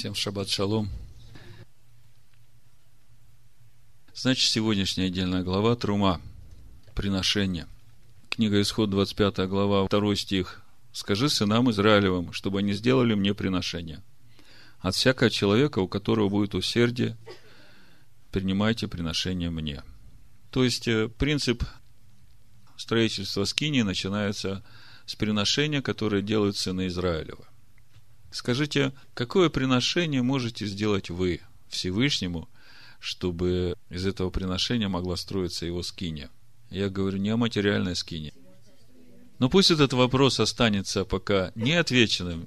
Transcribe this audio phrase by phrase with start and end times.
[0.00, 0.88] Всем шаббат шалом.
[4.14, 6.22] Значит, сегодняшняя отдельная глава Трума.
[6.94, 7.66] Приношение.
[8.30, 10.62] Книга Исход, 25 глава, 2 стих.
[10.94, 14.02] «Скажи сынам Израилевым, чтобы они сделали мне приношение.
[14.78, 17.18] От всякого человека, у которого будет усердие,
[18.32, 19.82] принимайте приношение мне».
[20.50, 21.62] То есть, э, принцип
[22.78, 24.64] строительства скинии начинается
[25.04, 27.49] с приношения, которое делают сыны Израилева.
[28.30, 32.48] Скажите, какое приношение можете сделать вы Всевышнему,
[33.00, 36.30] чтобы из этого приношения могла строиться его скиния?
[36.70, 38.32] Я говорю не о материальной скине.
[39.40, 42.46] Но пусть этот вопрос останется пока неотвеченным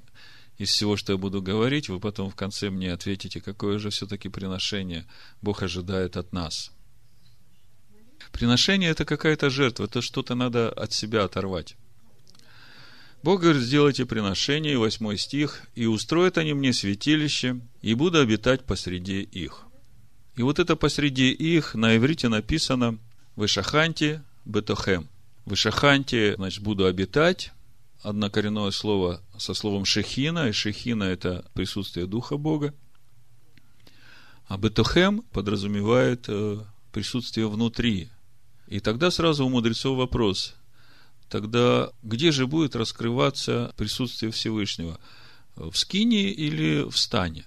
[0.56, 4.28] из всего, что я буду говорить, вы потом в конце мне ответите, какое же все-таки
[4.28, 5.04] приношение
[5.42, 6.70] Бог ожидает от нас.
[8.32, 11.76] Приношение– это какая-то жертва, это что-то надо от себя оторвать.
[13.24, 19.22] Бог говорит, сделайте приношение, восьмой стих, и устроят они мне святилище, и буду обитать посреди
[19.22, 19.62] их.
[20.36, 22.98] И вот это посреди их на иврите написано
[23.34, 25.08] Вышаханти Бетохем.
[25.46, 27.52] Вышаханти, значит, буду обитать.
[28.02, 32.74] Однокоренное слово со словом шехина, и шехина– это присутствие Духа Бога.
[34.48, 36.58] А Бетохем подразумевает э,
[36.92, 38.10] присутствие внутри.
[38.68, 40.56] И тогда сразу у мудрецов вопрос–
[41.28, 45.00] тогда где же будет раскрываться присутствие Всевышнего?
[45.56, 47.44] В скине или в стане?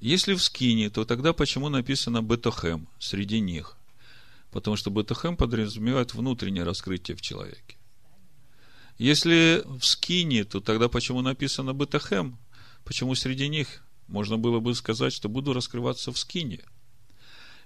[0.00, 3.76] Если в скине, то тогда почему написано Бетохем среди них?
[4.50, 7.76] Потому что Бетохем подразумевает внутреннее раскрытие в человеке.
[8.98, 12.38] Если в скине, то тогда почему написано Бетохем?
[12.84, 13.82] Почему среди них?
[14.06, 16.60] Можно было бы сказать, что буду раскрываться в скине–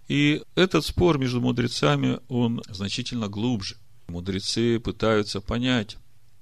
[0.08, 3.76] и этот спор между мудрецами, он значительно глубже.
[4.08, 5.98] Мудрецы пытаются понять,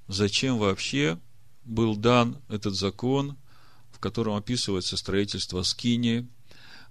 [0.06, 1.18] зачем вообще
[1.64, 3.36] был дан этот закон,
[3.90, 6.28] в котором описывается строительство скинии,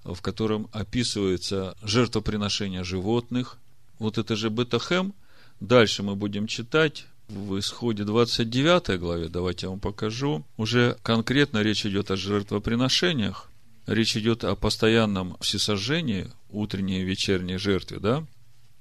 [0.04, 3.58] в котором описывается жертвоприношение животных.
[3.98, 5.14] Вот это же Бетахем.
[5.62, 10.46] Дальше мы будем читать в исходе 29 главе, давайте я вам покажу.
[10.58, 13.50] Уже конкретно речь идет о жертвоприношениях.
[13.88, 18.26] Речь идет о постоянном всесожжении, утренней и вечерней жертве, да?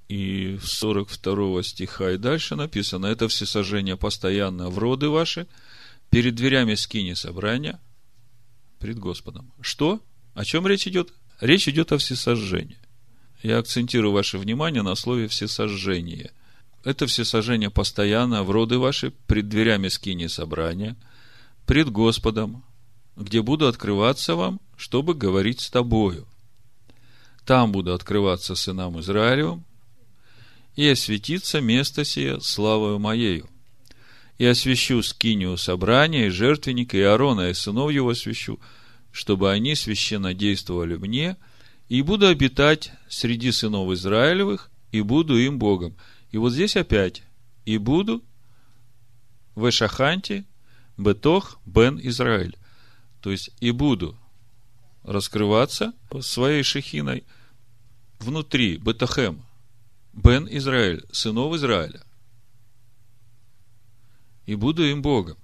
[0.09, 5.47] И 42 стиха и дальше написано, это всесожжение постоянно в роды ваши,
[6.11, 7.81] перед дверями скини собрания,
[8.79, 9.53] пред Господом.
[9.61, 10.01] Что?
[10.35, 11.13] О чем речь идет?
[11.41, 12.79] Речь идет о всесожжении.
[13.43, 16.33] Я акцентирую ваше внимание на слове всесожжение.
[16.83, 20.97] Это всесожжение постоянно в роды ваши, пред дверями скини собрания,
[21.67, 22.65] пред Господом,
[23.17, 26.27] где буду открываться вам, чтобы говорить с тобою.
[27.45, 29.65] Там буду открываться сынам Израилевым,
[30.77, 33.49] и осветится место сие славою моею.
[34.39, 38.59] И освящу скинию собрания и жертвенника, и Аарона, и сынов его освящу,
[39.13, 41.37] чтобы они священно действовали мне,
[41.89, 45.95] и буду обитать среди сынов Израилевых, и буду им Богом.
[46.33, 47.23] И вот здесь опять,
[47.65, 48.25] и буду
[49.55, 50.45] в Эшаханте,
[50.97, 52.57] Бетох, Бен Израиль.
[53.21, 54.19] То есть, и буду
[55.05, 57.25] раскрываться своей шехиной
[58.19, 59.45] внутри Бетахем,
[60.13, 62.03] Бен Израиль, сынов Израиля.
[64.47, 65.37] И буду им Богом.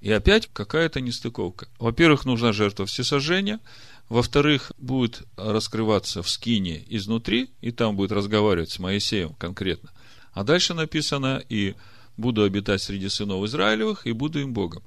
[0.00, 1.68] И опять какая-то нестыковка.
[1.78, 3.60] Во-первых, нужна жертва всесожжения.
[4.08, 9.92] Во-вторых, будет раскрываться в скине изнутри, и там будет разговаривать с Моисеем конкретно.
[10.32, 11.76] А дальше написано, и
[12.16, 14.82] буду обитать среди сынов Израилевых, и буду им Богом.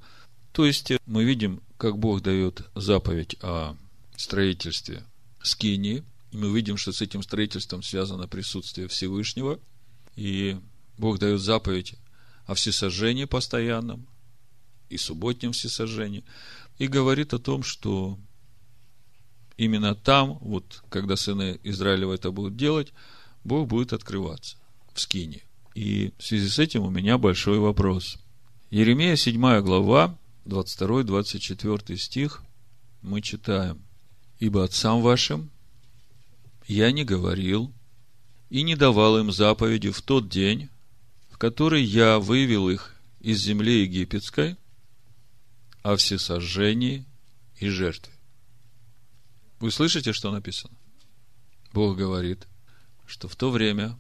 [0.52, 3.76] То есть, мы видим, как Бог дает заповедь о
[4.22, 5.04] строительстве
[5.42, 9.60] скинии, и мы видим, что с этим строительством связано присутствие Всевышнего,
[10.16, 10.58] и
[10.98, 11.96] Бог дает заповедь
[12.46, 14.08] о всесожжении постоянном
[14.90, 16.24] и субботнем всесожжении,
[16.78, 18.20] и говорит о том, что
[19.58, 22.94] именно там, вот когда сыны Израилева это будут делать,
[23.44, 24.58] Бог будет открываться
[24.94, 25.42] в скине.
[25.74, 28.18] И в связи с этим у меня большой вопрос.
[28.70, 32.44] Еремея 7 глава, 22-24 стих,
[33.02, 33.82] мы читаем–
[34.40, 35.52] ибо отцам вашим
[36.68, 37.74] я не говорил
[38.50, 40.70] и не давал им заповеди в тот день,
[41.30, 44.58] в который я вывел их из земли египетской
[45.84, 47.06] о всесожжении
[47.60, 48.14] и жертве.
[49.60, 50.76] Вы слышите, что написано?
[51.74, 52.48] Бог говорит,
[53.06, 53.98] что в то время,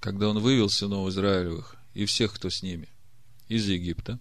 [0.00, 2.88] когда Он вывел сынов Израилевых и всех, кто с ними,
[3.48, 4.18] из Египта,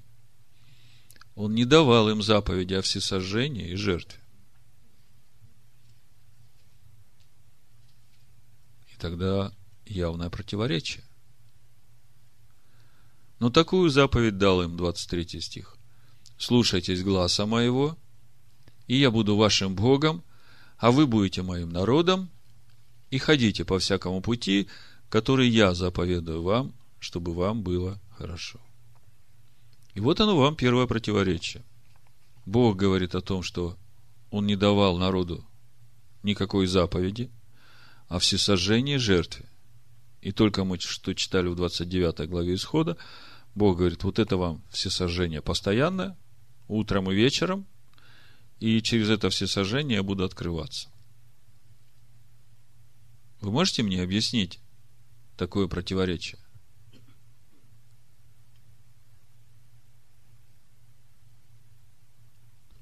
[1.36, 4.21] Он не давал им заповеди о всесожжении и жертве.
[9.02, 9.52] Тогда
[9.86, 11.04] явное противоречие.
[13.40, 15.76] Но такую заповедь дал им, 23 стих.
[16.38, 17.98] слушайтесь гласа моего,
[18.88, 20.24] и я буду вашим Богом,
[20.78, 22.30] а вы будете моим народом,
[23.10, 24.68] и ходите по всякому пути,
[25.10, 28.60] который я заповедую вам, чтобы вам было хорошо.
[29.96, 31.64] И вот оно вам первое противоречие.
[32.46, 33.78] Бог говорит о том, что
[34.30, 35.44] Он не давал народу
[36.24, 37.32] никакой заповеди
[38.12, 39.46] о всесожжении жертве.
[40.20, 42.98] И только мы что читали в 29 главе Исхода,
[43.56, 46.18] Бог говорит, вот это вам всесожжение постоянное,
[46.68, 47.66] утром и вечером,
[48.60, 50.90] и через это всесожжение я буду открываться.
[53.40, 54.60] Вы можете мне объяснить
[55.38, 56.40] такое противоречие?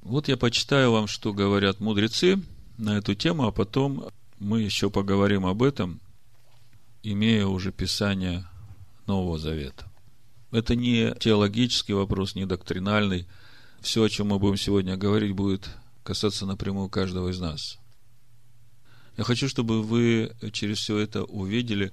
[0.02, 2.42] Вот я почитаю вам, что говорят мудрецы
[2.80, 6.00] на эту тему, а потом мы еще поговорим об этом,
[7.04, 8.48] имея уже Писание
[9.06, 9.86] Нового Завета.
[10.52, 13.28] Это не теологический вопрос, не доктринальный.
[13.82, 15.70] Все, о чем мы будем сегодня говорить, будет
[16.04, 17.78] касаться напрямую каждого из нас.
[19.18, 21.92] Я хочу, чтобы вы через все это увидели,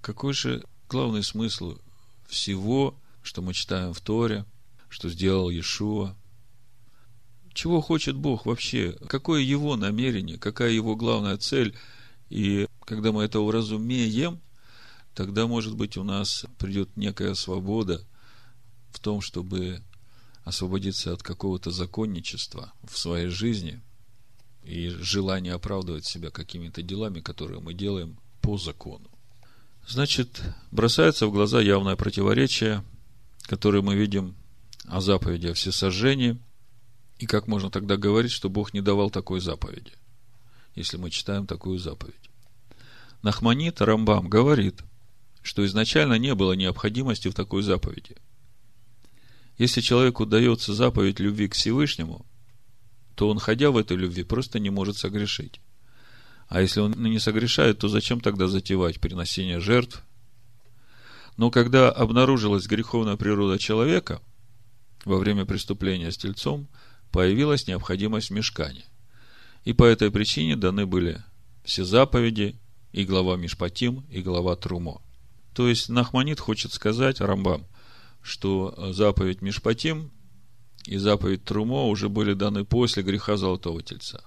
[0.00, 1.78] какой же главный смысл
[2.26, 4.44] всего, что мы читаем в Торе,
[4.88, 6.16] что сделал Иешуа.
[7.54, 8.96] Чего хочет Бог вообще?
[9.08, 10.38] Какое его намерение?
[10.38, 11.74] Какая его главная цель?
[12.28, 14.40] И когда мы это уразумеем–
[15.14, 18.04] тогда, может быть, у нас придет некая свобода
[18.90, 19.80] в том, чтобы
[20.44, 23.80] освободиться от какого-то законничества в своей жизни
[24.64, 29.08] и желания оправдывать себя какими-то делами, которые мы делаем по закону.
[29.86, 32.84] Значит, бросается в глаза явное противоречие,
[33.42, 34.34] которое мы видим
[34.86, 36.38] о заповеди о всесожжении.
[37.18, 39.92] И как можно тогда говорить, что Бог не давал такой заповеди,
[40.74, 42.30] если мы читаем такую заповедь?
[43.22, 44.82] Нахманит Рамбам говорит–
[45.44, 48.16] что изначально не было необходимости в такой заповеди.
[49.58, 52.24] Если человеку дается заповедь любви к Всевышнему,
[53.14, 55.60] то он, ходя в этой любви, просто не может согрешить.
[56.48, 60.02] А если он не согрешает, то зачем тогда затевать приносение жертв?
[61.36, 64.22] Но когда обнаружилась греховная природа человека,
[65.04, 66.68] во время преступления с тельцом
[67.14, 68.86] появилась необходимость мешкания.
[69.62, 71.22] И по этой причине даны были
[71.62, 72.56] все заповеди,
[72.90, 75.00] и глава Мишпатим, и глава Трумо.
[75.54, 77.66] То есть Нахманит хочет сказать, Рамбам,
[78.20, 80.10] что заповедь Мишпатим
[80.86, 84.24] и заповедь Трумо уже были даны после греха Золотого Тельца.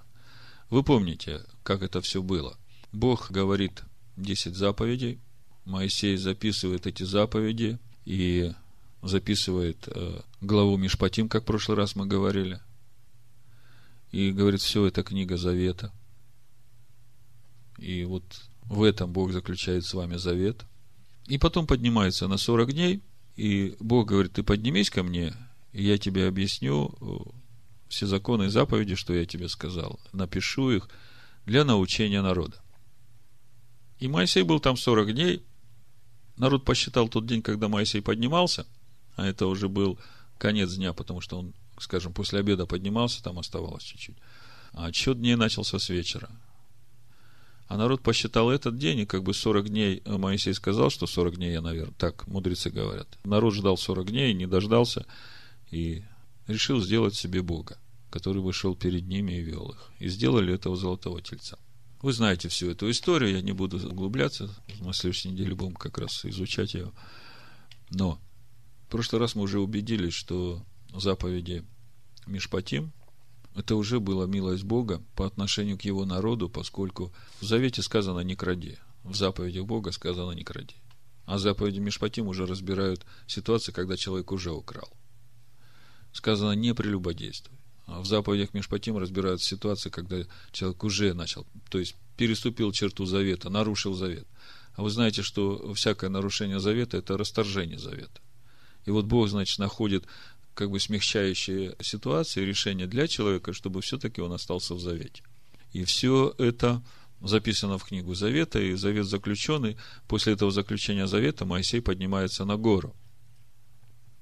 [0.69, 2.57] Вы помните, как это все было.
[2.93, 3.83] Бог говорит
[4.15, 5.19] 10 заповедей,
[5.65, 8.53] Моисей записывает эти заповеди и
[9.03, 12.61] записывает э, главу Мишпатим, как в прошлый раз мы говорили.
[14.11, 15.91] И говорит, все это книга Завета.
[17.77, 18.23] И вот
[18.63, 20.65] в этом Бог заключает с вами завет–
[21.27, 23.01] и потом поднимается на 40 дней,
[23.35, 25.33] и Бог говорит, ты поднимись ко мне,
[25.73, 27.29] и я тебе объясню э,
[27.89, 29.99] все законы и заповеди, что я тебе сказал.
[30.13, 30.89] Напишу их
[31.45, 32.57] для научения народа.
[33.99, 35.43] И Моисей был там 40 дней.
[36.37, 38.65] Народ посчитал тот день, когда Моисей поднимался,
[39.17, 39.99] а это уже был
[40.37, 44.17] конец дня, потому что он, скажем, после обеда поднимался, там оставалось чуть-чуть.
[44.73, 46.29] А отсчет дней начался с вечера.
[47.67, 51.35] А народ посчитал этот день, и как бы 40 дней э, Моисей сказал, что 40
[51.35, 53.07] дней я, наверное, так мудрецы говорят.
[53.25, 55.05] Народ ждал 40 дней, не дождался,
[55.69, 56.03] и
[56.47, 57.77] решил сделать себе Бога,
[58.09, 59.91] который вышел перед ними и вел их.
[59.99, 61.59] И сделали этого золотого тельца.
[62.01, 64.49] Вы знаете всю эту историю, я не буду углубляться.
[64.79, 66.91] На следующей неделе будем как раз изучать ее.
[67.89, 68.19] Но
[68.87, 70.63] в прошлый раз мы уже убедились, что
[70.93, 71.63] заповеди
[72.25, 72.91] Мишпатим
[73.55, 78.35] это уже была милость Бога по отношению к его народу, поскольку в Завете сказано «не
[78.35, 80.75] кради», в заповедях Бога сказано «не кради».
[81.25, 84.89] А заповеди Мишпатим уже разбирают ситуации, когда человек уже украл.
[86.13, 87.57] Сказано «не прелюбодействуй».
[87.87, 90.17] А в заповедях Мишпатим разбирают ситуации, когда
[90.51, 94.27] человек уже начал, то есть переступил черту завета, нарушил завет.
[94.75, 98.21] А вы знаете, что всякое нарушение завета– это расторжение завета.
[98.85, 100.05] И вот Бог, значит, находит
[100.57, 105.21] как бы смягчающие ситуации, решения для человека, чтобы все-таки он остался в завете.
[105.71, 106.83] И все это
[107.21, 109.77] записано в книгу Завета, и завет заключенный.
[110.07, 112.95] После этого заключения завета Моисей поднимается на гору.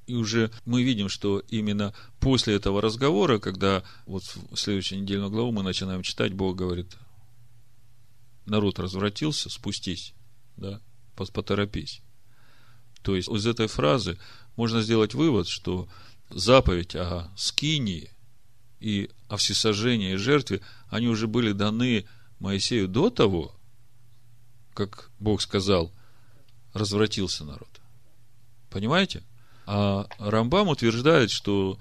[0.08, 5.54] И уже мы видим, что именно после этого разговора, когда вот в следующую недельную главу
[5.54, 6.98] мы начинаем читать, Бог говорит,
[8.46, 10.13] народ развратился, спустись,
[10.58, 10.82] да,
[11.15, 12.01] поторопись.
[13.04, 14.20] То есть из этой фразы
[14.58, 15.88] можно сделать вывод, что
[16.29, 18.12] заповедь о скинии
[18.79, 22.05] и о всесожжении и жертве, они уже были даны
[22.39, 23.55] Моисею до того,
[24.74, 25.91] как Бог сказал,
[26.74, 27.82] развратился народ.
[28.70, 29.24] Понимаете?
[29.65, 31.79] А Рамбам утверждает, что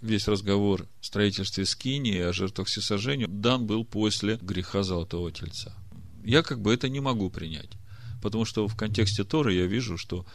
[0.00, 5.74] весь разговор о строительстве скинии, о жертвах всесожжения дан был после греха Золотого Тельца.
[6.22, 7.70] Я как бы это не могу принять,
[8.22, 10.26] потому что в контексте Торы я вижу, что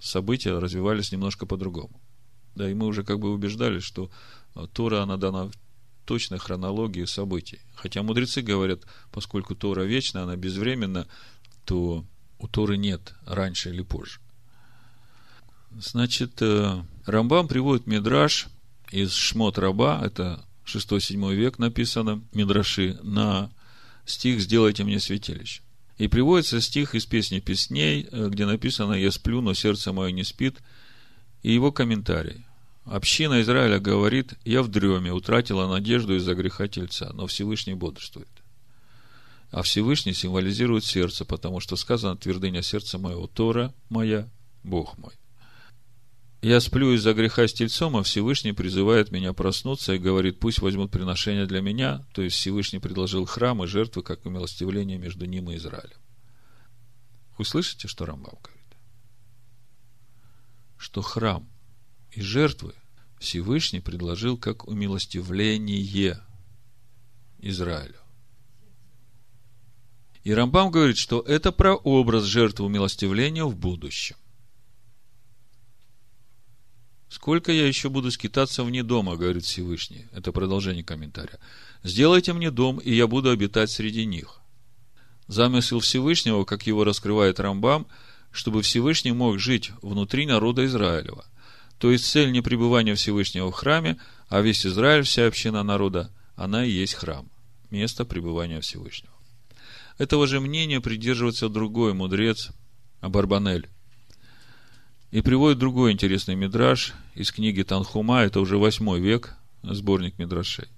[0.00, 2.00] события развивались немножко по-другому.
[2.54, 4.10] Да, и мы уже как бы убеждались, что
[4.72, 5.52] Тора, она дана в
[6.04, 7.60] точной хронологии событий.
[7.74, 11.06] Хотя мудрецы говорят, поскольку Тора вечна, она безвременна,
[11.64, 12.04] то
[12.38, 14.18] у Торы нет раньше или позже.
[15.78, 18.48] Значит, э, Рамбам приводит Мидраш
[18.90, 23.50] из Шмот Раба, это 6-7 век написано, Мидраши, на
[24.04, 25.62] стих «Сделайте мне святилище».
[25.96, 30.24] И приводится стих из песни песней, э, где написано «Я сплю, но сердце мое не
[30.24, 30.58] спит»,
[31.42, 32.44] и его комментарий.
[32.84, 38.28] Община Израиля говорит, я в дреме утратила надежду из-за греха тельца, но Всевышний бодрствует.
[39.50, 44.28] А Всевышний символизирует сердце, потому что сказано твердыня сердца моего, Тора моя,
[44.62, 45.12] Бог мой.
[46.42, 50.90] Я сплю из-за греха с тельцом, а Всевышний призывает меня проснуться и говорит, пусть возьмут
[50.90, 55.56] приношение для меня, то есть Всевышний предложил храм и жертвы, как умилостивление между ним и
[55.56, 55.98] Израилем.
[57.36, 58.59] Вы слышите, что Рамбам говорит?
[60.80, 61.46] Что храм
[62.10, 62.72] и жертвы
[63.18, 66.18] Всевышний предложил как умилостивление
[67.40, 68.00] Израилю.
[70.24, 74.16] И Рамбам говорит, что это прообраз жертвы умилостивления в будущем.
[77.10, 80.06] Сколько я еще буду скитаться вне дома, говорит Всевышний.
[80.12, 81.38] Это продолжение комментария.
[81.82, 84.40] Сделайте мне дом, и я буду обитать среди них.
[85.26, 87.86] Замысел Всевышнего, как его раскрывает Рамбам,
[88.32, 91.24] чтобы Всевышний мог жить внутри народа Израилева.
[91.78, 96.64] То есть цель не пребывания Всевышнего в храме, а весь Израиль, вся община народа, она
[96.64, 97.28] и есть храм,
[97.70, 99.12] место пребывания Всевышнего.
[99.98, 102.50] Этого же мнения придерживается другой мудрец
[103.00, 103.68] Абарбанель.
[105.10, 110.68] И приводит другой интересный мидраж из книги Танхума, это уже восьмой век, сборник мидрашей.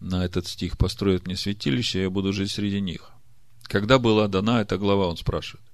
[0.00, 3.10] На этот стих построят мне святилище, я буду жить среди них.
[3.62, 5.67] Когда была дана эта глава, он спрашивает.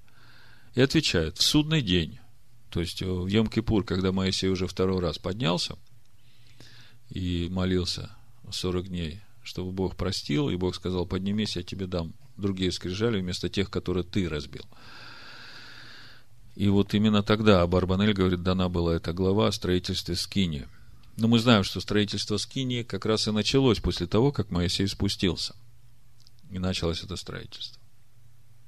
[0.74, 2.18] И отвечает, в судный день,
[2.70, 5.76] то есть в Йом-Кипур, когда Моисей уже второй раз поднялся
[7.10, 8.10] и молился
[8.50, 13.48] 40 дней, чтобы Бог простил, и Бог сказал, поднимись, я тебе дам другие скрижали вместо
[13.48, 14.64] тех, которые ты разбил–
[16.54, 20.68] и вот именно тогда Абарбанель говорит, дана была эта глава о строительстве Скини.
[21.16, 25.54] Но мы знаем, что строительство Скини как раз и началось после того, как Моисей спустился.
[26.50, 27.82] И началось это строительство.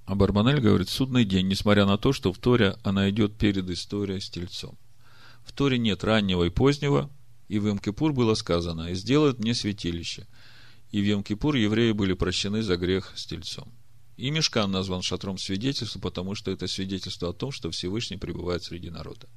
[0.07, 4.21] А Барбанель говорит, судный день, несмотря на то, что в Торе она идет перед историей
[4.21, 4.79] с тельцом.
[5.45, 7.11] В Торе нет раннего и позднего,
[7.49, 10.29] и в Йом-Кипур было сказано, и сделают мне святилище.
[10.93, 13.73] И в Йом-Кипур евреи были прощены за грех с тельцом.
[14.17, 18.91] И Мешкан назван шатром свидетельства, потому что это свидетельство о том, что Всевышний пребывает среди
[18.91, 19.29] народа.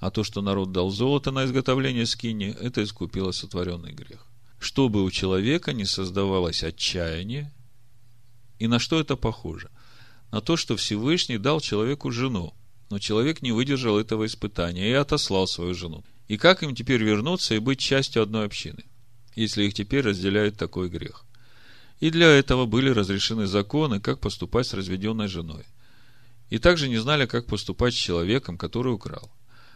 [0.00, 4.26] А то, что народ дал золото на изготовление скини, это искупило сотворенный грех.
[4.58, 7.52] Чтобы у человека не создавалось отчаяние,
[8.58, 9.70] и на что это похоже?
[10.30, 12.54] На то, что Всевышний дал человеку жену,
[12.90, 16.04] но человек не выдержал этого испытания и отослал свою жену.
[16.28, 18.84] И как им теперь вернуться и быть частью одной общины,
[19.34, 21.24] если их теперь разделяет такой грех?
[22.00, 25.64] И для этого были разрешены законы, как поступать с разведенной женой.
[26.50, 29.30] И также не знали, как поступать с человеком, который украл.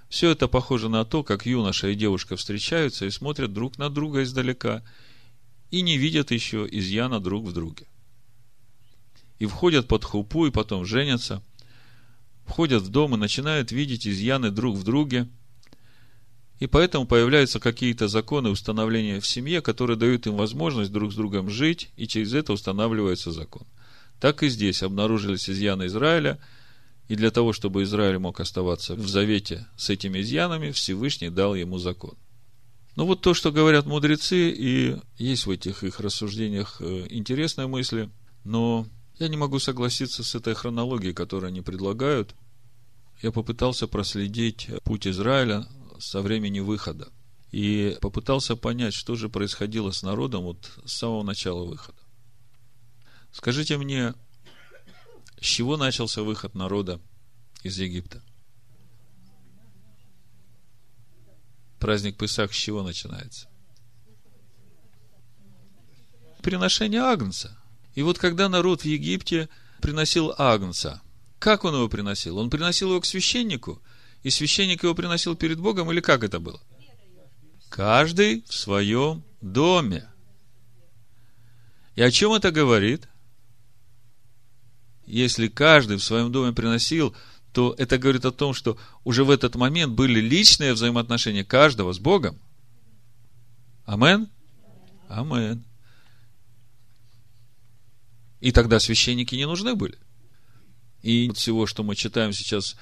[0.08, 4.22] Все это похоже на то, как юноша и девушка встречаются и смотрят друг на друга
[4.22, 4.82] издалека,
[5.70, 7.86] и не видят еще изъяна друг в друге.
[9.40, 11.42] И входят под хупу, и потом женятся,
[12.44, 15.28] входят в дом и начинают видеть изъяны друг в друге–
[16.60, 21.48] и поэтому появляются какие-то законы установления в семье, которые дают им возможность друг с другом
[21.48, 23.66] жить, и через это устанавливается закон.
[24.20, 26.38] Так и здесь обнаружились изъяны Израиля,
[27.08, 31.78] и для того, чтобы Израиль мог оставаться в завете с этими изъянами, Всевышний дал ему
[31.78, 32.14] закон.
[32.94, 38.10] Ну вот то, что говорят мудрецы, и есть в этих их рассуждениях э, интересные мысли,
[38.44, 38.86] но
[39.20, 42.34] я не могу согласиться с этой хронологией, которую они предлагают.
[43.20, 45.66] Я попытался проследить путь Израиля
[45.98, 47.08] со времени выхода.
[47.52, 51.98] И попытался понять, что же происходило с народом вот с самого начала выхода.
[53.30, 54.14] Скажите мне,
[55.38, 56.98] с чего начался выход народа
[57.62, 58.22] из Египта?
[61.78, 63.48] Праздник Песах с чего начинается?
[66.42, 67.60] Приношение Агнца.
[67.94, 69.48] И вот когда народ в Египте
[69.80, 71.02] приносил Агнца,
[71.38, 72.38] как он его приносил?
[72.38, 73.80] Он приносил его к священнику–
[74.22, 76.60] и священник его приносил перед Богом, или как это было?
[77.68, 80.08] Каждый в своем доме.
[81.94, 83.08] И о чем это говорит?
[85.06, 87.14] Если каждый в своем доме приносил,
[87.52, 91.98] то это говорит о том, что уже в этот момент были личные взаимоотношения каждого с
[91.98, 92.38] Богом.
[93.86, 94.28] Амен?
[95.08, 95.64] Амен.
[98.40, 99.98] И тогда священники не нужны были.
[101.02, 102.76] И всего, что мы читаем сейчас,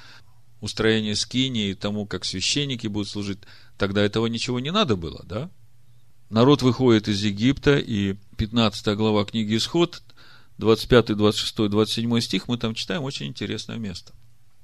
[0.61, 3.39] устроение скини и тому, как священники будут служить,
[3.77, 5.51] тогда этого ничего не надо было, да?
[6.31, 10.03] Народ выходит из Египта, и 15 глава книги Исход,
[10.59, 14.13] 25, 26, 27 стих, мы там читаем очень интересное место,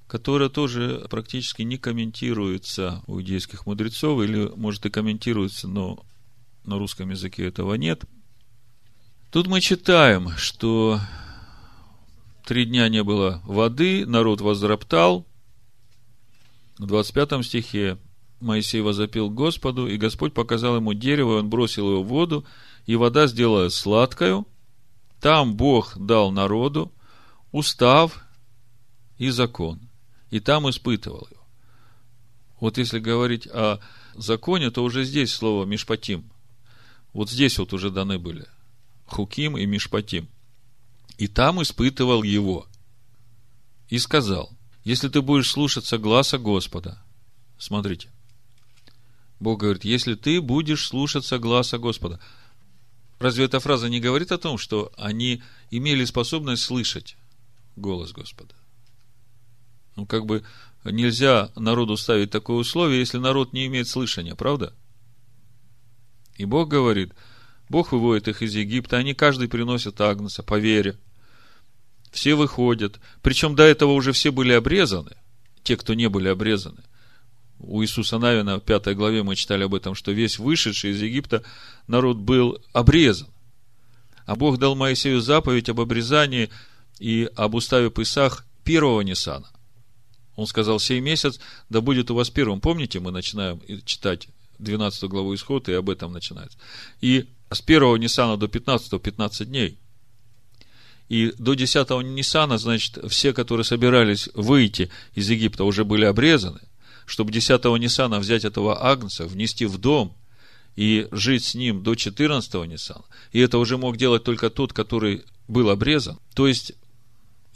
[0.08, 6.04] которое тоже практически не комментируется у иудейских мудрецов, или, может, и комментируется, но
[6.64, 8.04] на русском языке этого нет.
[9.34, 11.00] Тут мы читаем, что
[12.44, 15.26] три дня не было воды, народ возроптал.
[16.78, 17.98] В 25 стихе
[18.38, 22.44] Моисей возопил Господу, и Господь показал ему дерево, и он бросил его в воду,
[22.86, 24.46] и вода сделала сладкою.
[25.20, 26.92] Там Бог дал народу
[27.50, 28.24] устав
[29.18, 29.80] и закон,
[30.30, 31.42] и там испытывал его.
[32.60, 33.80] Вот если говорить о
[34.14, 36.30] законе, то уже здесь слово «мишпатим».
[37.12, 38.46] Вот здесь вот уже даны были
[39.06, 40.28] Хуким и Мишпатим.
[41.18, 42.66] И там испытывал его.
[43.88, 44.50] И сказал,
[44.82, 47.02] если ты будешь слушаться гласа Господа,
[47.58, 48.10] смотрите,
[49.40, 52.20] Бог говорит, если ты будешь слушаться гласа Господа.
[53.18, 57.16] Разве эта фраза не говорит о том, что они имели способность слышать
[57.76, 58.54] голос Господа?
[59.96, 60.44] Ну, как бы
[60.84, 64.74] нельзя народу ставить такое условие, если народ не имеет слышания, правда?
[66.36, 67.12] И Бог говорит,
[67.68, 70.98] Бог выводит их из Египта, они каждый приносит агнца по вере.
[72.12, 73.00] Все выходят.
[73.22, 75.16] Причем до этого уже все были обрезаны,
[75.62, 76.82] те, кто не были обрезаны.
[77.58, 81.42] У Иисуса Навина в пятой главе мы читали об этом, что весь вышедший из Египта
[81.86, 83.28] народ был обрезан.
[84.26, 86.50] А Бог дал Моисею заповедь об обрезании
[86.98, 89.48] и об уставе Писах первого Ниссана.
[90.36, 92.60] Он сказал, сей месяц да будет у вас первым.
[92.60, 94.28] Помните, мы начинаем читать
[94.58, 96.58] 12 главу Исход, и об этом начинается.
[97.00, 99.78] И с первого Ниссана до 15 15 дней.
[101.08, 106.60] И до 10 Ниссана, значит, все, которые собирались выйти из Египта, уже были обрезаны–
[107.06, 110.16] чтобы 10-го Ниссана взять этого Агнца, внести в дом
[110.76, 113.04] и жить с ним до 14-го Ниссана.
[113.32, 116.18] И это уже мог делать только тот, который был обрезан.
[116.34, 116.72] То есть,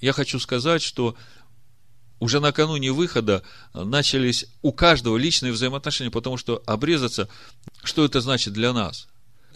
[0.01, 1.16] я хочу сказать, что
[2.20, 7.29] уже накануне выхода начались у каждого личные взаимоотношения, потому что обрезаться,
[7.83, 9.09] что это значит для нас?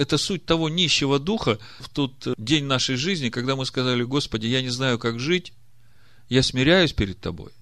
[0.03, 4.63] Это суть того нищего духа в тот день нашей жизни, когда мы сказали, Господи, я
[4.63, 5.53] не знаю, как жить,
[6.29, 7.53] я смиряюсь перед Тобой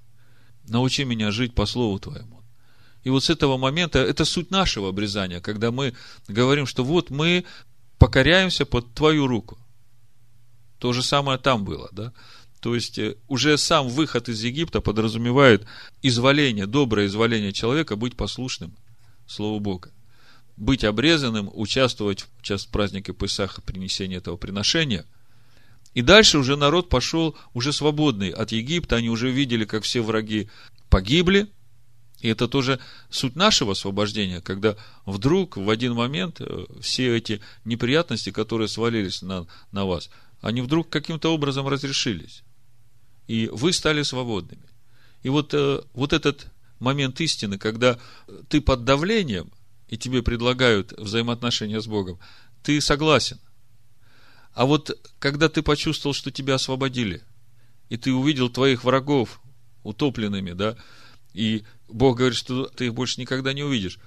[0.71, 2.43] научи меня жить по Слову Твоему.
[3.03, 5.95] И вот с этого момента, это суть нашего обрезания, когда мы
[6.29, 7.45] говорим, что вот мы
[7.99, 9.59] покоряемся под Твою руку.
[10.79, 12.13] То же самое там было, да?
[12.61, 15.67] То есть, э, уже сам выход из Египта подразумевает
[16.03, 18.77] изволение, доброе изволение человека быть послушным
[19.27, 19.93] Слову Бога.
[20.61, 25.05] Быть обрезанным, участвовать в час праздника Песаха, принесения этого приношения–
[25.95, 28.97] и дальше уже народ пошел уже свободный от Египта.
[28.97, 30.49] Они уже видели, как все враги
[30.89, 31.49] погибли.
[32.21, 38.31] И это тоже суть нашего освобождения, когда вдруг в один момент э, все эти неприятности,
[38.31, 40.11] которые свалились на, на вас,
[40.43, 42.43] они вдруг каким-то образом разрешились.
[43.27, 44.63] И вы стали свободными.
[45.23, 46.47] И вот, э, вот этот
[46.79, 47.99] момент истины, когда
[48.49, 49.51] ты под давлением,
[49.91, 52.19] и тебе предлагают взаимоотношения с Богом,
[52.63, 53.41] ты согласен.
[54.55, 57.23] А вот когда ты почувствовал, что тебя освободили,
[57.89, 59.41] и ты увидел твоих врагов
[59.83, 60.77] утопленными, да,
[61.33, 63.99] и Бог говорит, что ты их больше никогда не увидишь.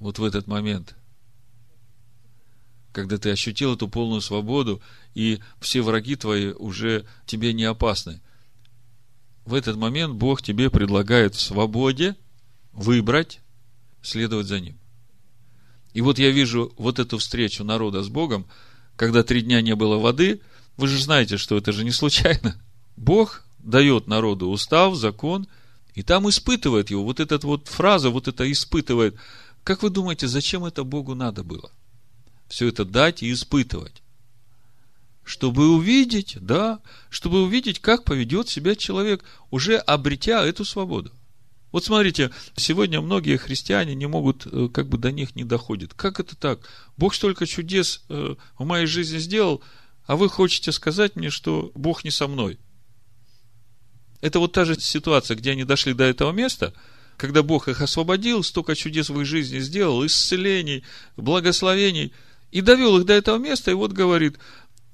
[0.00, 0.94] Вот в этот момент,
[2.92, 4.82] когда ты ощутил эту полную свободу,
[5.14, 8.20] и все враги твои уже тебе не опасны,
[9.46, 12.16] в этот момент Бог тебе предлагает в свободе
[12.72, 13.40] выбрать,
[14.06, 14.78] следовать за Ним.
[15.92, 18.46] И вот я вижу вот эту встречу народа с Богом,
[18.96, 20.40] когда три дня не было воды.
[20.76, 22.60] Вы же знаете, что это же не случайно.
[22.96, 25.46] Бог дает народу устав, закон,
[25.94, 27.02] и там испытывает его.
[27.02, 29.16] Вот эта вот фраза, вот это испытывает.
[29.64, 31.70] Как вы думаете, зачем это Богу надо было?
[32.48, 34.02] Все это дать и испытывать.
[35.24, 41.10] Чтобы увидеть, да, чтобы увидеть, как поведет себя человек, уже обретя эту свободу.
[41.76, 45.92] Вот смотрите, сегодня многие христиане не могут, э, как бы до них не доходит.
[45.92, 46.60] Как это так?
[46.96, 49.62] Бог столько чудес э, в моей жизни сделал,
[50.06, 52.58] а вы хотите сказать мне, что Бог не со мной.
[54.22, 56.72] Это вот та же ситуация, где они дошли до этого места,
[57.18, 60.82] когда Бог их освободил, столько чудес в их жизни сделал, исцелений,
[61.18, 62.10] благословений,
[62.52, 64.38] и довел их до этого места, и вот говорит,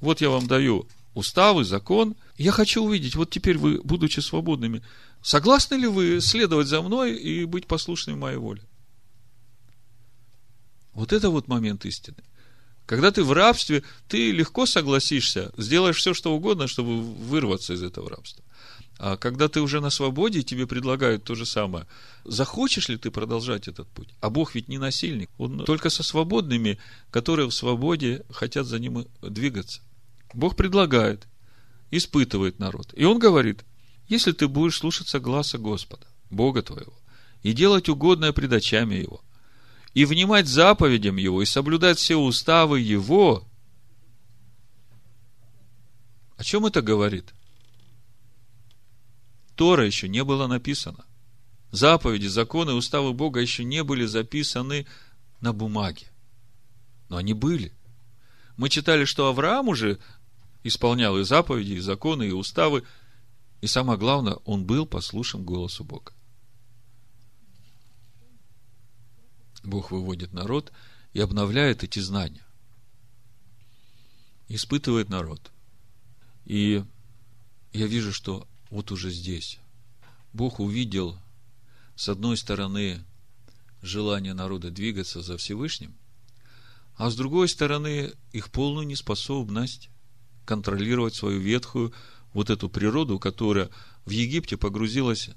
[0.00, 4.82] вот я вам даю уставы, закон, я хочу увидеть, вот теперь вы, будучи свободными,
[5.22, 8.62] Согласны ли вы следовать за мной и быть послушными моей воле?
[10.92, 12.18] Вот это вот момент истины.
[12.86, 18.10] Когда ты в рабстве, ты легко согласишься, сделаешь все, что угодно, чтобы вырваться из этого
[18.10, 18.44] рабства.
[18.98, 21.86] А когда ты уже на свободе, тебе предлагают то же самое.
[22.24, 24.10] Захочешь ли ты продолжать этот путь?
[24.20, 25.30] А Бог ведь не насильник.
[25.38, 26.78] Он только со свободными,
[27.10, 29.80] которые в свободе хотят за ним двигаться.
[30.34, 31.26] Бог предлагает,
[31.90, 32.92] испытывает народ.
[32.94, 33.64] И он говорит,
[34.12, 36.92] если ты будешь слушаться гласа Господа, Бога твоего,
[37.42, 39.22] и делать угодное пред очами Его,
[39.94, 43.44] и внимать заповедям Его, и соблюдать все уставы Его,
[46.36, 47.32] о чем это говорит?
[49.56, 51.04] Тора еще не было написано.
[51.70, 54.86] Заповеди, законы, уставы Бога еще не были записаны
[55.40, 56.06] на бумаге.
[57.08, 57.72] Но они были.
[58.56, 59.98] Мы читали, что Авраам уже
[60.64, 62.84] исполнял и заповеди, и законы, и уставы.
[63.62, 66.12] И самое главное, он был послушен голосу Бога.
[69.62, 70.72] Бог выводит народ
[71.12, 72.44] и обновляет эти знания.
[74.48, 75.52] Испытывает народ.
[76.44, 76.84] И
[77.72, 79.60] я вижу, что вот уже здесь
[80.32, 81.16] Бог увидел,
[81.94, 83.04] с одной стороны,
[83.80, 85.94] желание народа двигаться за Всевышним,
[86.96, 89.88] а с другой стороны, их полную неспособность
[90.44, 91.94] контролировать свою ветхую
[92.32, 93.70] вот эту природу, которая
[94.04, 95.30] в Египте погрузилась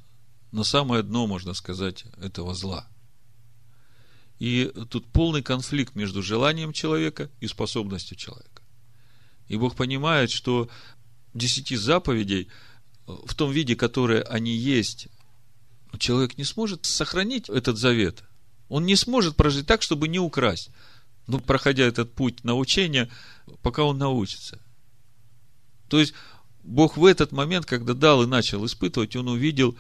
[0.52, 2.88] на самое дно, можно сказать, этого зла.
[4.40, 8.62] И тут полный конфликт между желанием человека и способностью человека.
[9.48, 10.70] И Бог понимает, что
[11.34, 12.50] десяти заповедей
[13.06, 15.08] в том виде, которое они есть,
[16.00, 18.24] человек не сможет сохранить этот завет.
[18.68, 20.70] Он не сможет прожить так, чтобы не украсть.
[21.28, 23.10] Ну, проходя этот путь научения,
[23.62, 24.60] пока он научится.
[25.88, 26.14] То есть,
[26.66, 29.78] Бог в этот момент, когда дал и начал испытывать, он увидел,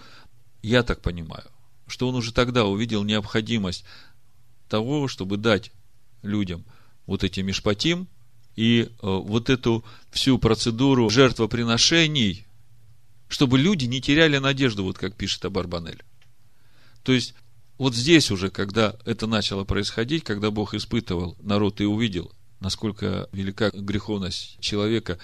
[0.62, 1.50] я так понимаю,
[1.88, 3.84] что он уже тогда увидел необходимость
[4.70, 5.72] того, чтобы дать
[6.22, 6.64] людям
[7.08, 8.08] вот эти мишпатим
[8.56, 12.46] и э, вот эту всю процедуру жертвоприношений,
[13.28, 16.04] чтобы люди не теряли надежду, вот как пишет Абарбанель.
[17.04, 17.34] То есть,
[17.78, 23.72] вот здесь уже, когда это начало происходить, когда Бог испытывал народ и увидел, насколько велика
[23.72, 25.20] греховность человека,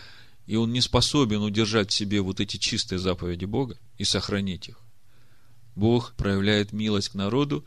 [0.48, 4.80] и он не способен удержать в себе вот эти чистые заповеди Бога и сохранить их.
[5.76, 7.66] Бог проявляет милость к народу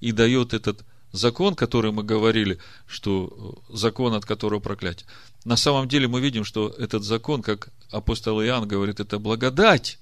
[0.00, 5.08] и дает этот закон, который мы говорили, что э, закон, от которого проклятие.
[5.44, 9.98] На самом деле мы видим, что этот закон, как апостол Иоанн говорит, это благодать,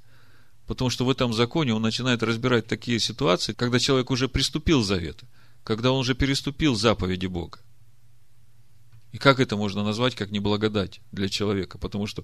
[0.66, 5.20] потому что в этом законе он начинает разбирать такие ситуации, когда человек уже приступил завет,
[5.62, 7.60] когда он уже переступил заповеди Бога.
[9.16, 11.78] И как это можно назвать, как неблагодать для человека?
[11.78, 12.22] Потому что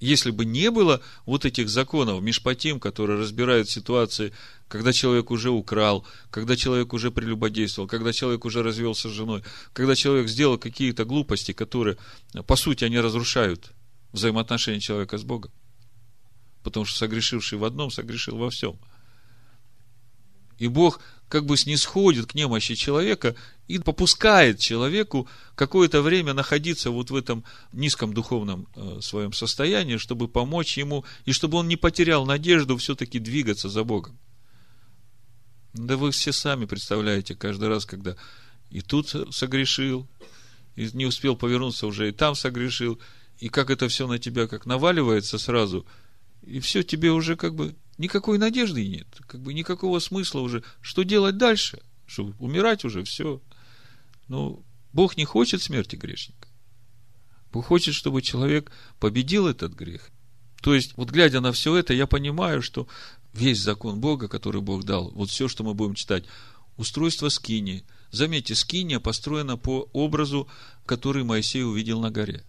[0.00, 4.32] если бы не было вот этих законов, Мишпатим, которые разбирают ситуации,
[4.66, 9.94] когда человек уже украл, когда человек уже прелюбодействовал, когда человек уже развелся с женой, когда
[9.94, 11.96] человек сделал какие-то глупости, которые,
[12.44, 13.70] по сути, они разрушают
[14.10, 15.52] взаимоотношения человека с Богом.
[16.64, 18.80] Потому что согрешивший в одном, согрешил во всем.
[20.58, 20.98] И Бог
[21.32, 23.34] как бы снисходит к немощи человека
[23.66, 27.42] и попускает человеку какое-то время находиться вот в этом
[27.72, 33.18] низком духовном э, своем состоянии, чтобы помочь ему, и чтобы он не потерял надежду все-таки
[33.18, 34.18] двигаться за Богом.
[35.72, 38.14] Да вы все сами представляете, каждый раз, когда
[38.68, 40.06] и тут согрешил,
[40.76, 43.00] и не успел повернуться, уже и там согрешил,
[43.38, 45.86] и как это все на тебя как наваливается сразу,
[46.42, 50.62] и все, тебе уже как бы никакой надежды нет, как бы никакого смысла уже.
[50.80, 51.80] Что делать дальше?
[52.06, 53.40] Что умирать уже, все.
[54.28, 56.48] Ну, Бог не хочет смерти грешника.
[57.52, 60.10] Бог хочет, чтобы человек победил этот грех.
[60.62, 62.86] То есть, вот глядя на все это, я понимаю, что
[63.32, 66.24] весь закон Бога, который Бог дал, вот все, что мы будем читать,
[66.76, 67.84] устройство скини.
[68.10, 70.48] Заметьте, скиния построена по образу,
[70.86, 72.44] который Моисей увидел на горе.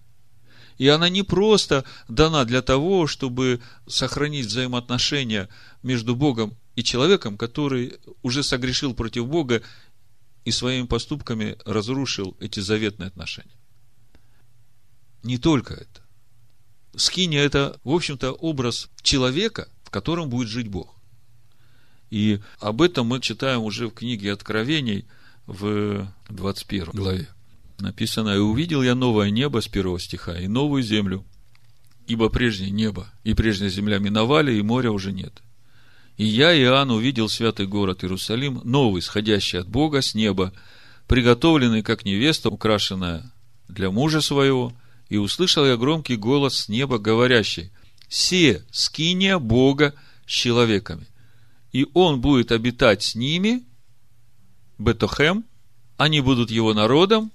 [0.78, 5.50] И она не просто дана для того, чтобы сохранить взаимоотношения
[5.84, 9.62] между Богом и человеком, который уже согрешил против Бога
[10.46, 13.56] и своими поступками разрушил эти заветные отношения.
[15.24, 16.02] Не только это.
[16.96, 20.96] Скиния– это, в общем-то, образ человека, в котором будет жить Бог.
[22.10, 25.08] И об этом мы читаем уже в книге Откровений
[25.48, 27.30] в 21 главе
[27.84, 31.24] написано, «И увидел я новое небо» с первого стиха, «и новую землю,
[32.08, 35.41] ибо прежнее небо и прежняя земля миновали, и моря уже нет.
[36.17, 40.54] И я, Иоанн, увидел святый город Иерусалим, новый, сходящий от Бога с неба,
[41.08, 43.32] приготовленный, как невеста, украшенная
[43.67, 44.74] для мужа своего,
[45.10, 47.72] и услышал я громкий голос с неба, говорящий,
[48.10, 49.96] «Се, скиния Бога
[50.28, 51.08] с человеками,
[51.72, 53.63] и Он будет обитать с ними,
[54.78, 55.46] Бетохем,
[55.98, 57.32] они будут его народом,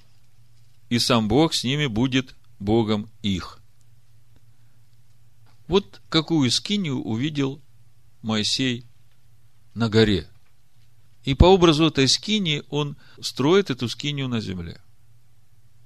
[0.89, 3.61] и сам Бог с ними будет Богом их.
[5.67, 7.61] Вот какую скинию увидел
[8.23, 8.87] Моисей
[9.75, 10.29] на горе.
[11.25, 14.81] И по образу этой скинии он строит эту скинию на земле.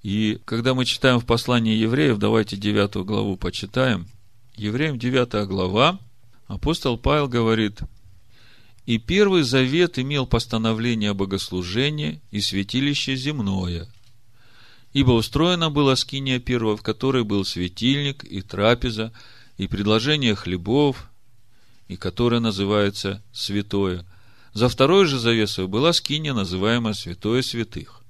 [0.03, 4.07] И когда мы читаем в послании евреев, давайте девятую главу почитаем.
[4.57, 5.99] Евреям девятая глава,
[6.47, 7.81] апостол Павел говорит,
[8.87, 13.89] «И первый завет имел постановление о богослужении и святилище земное,
[14.93, 19.13] ибо устроена была скиния первая, в которой был светильник и трапеза,
[19.57, 21.11] и предложение хлебов,
[21.89, 24.05] и которая называется святое.
[24.55, 28.03] За второй же завесой была скиния, называемая святое святых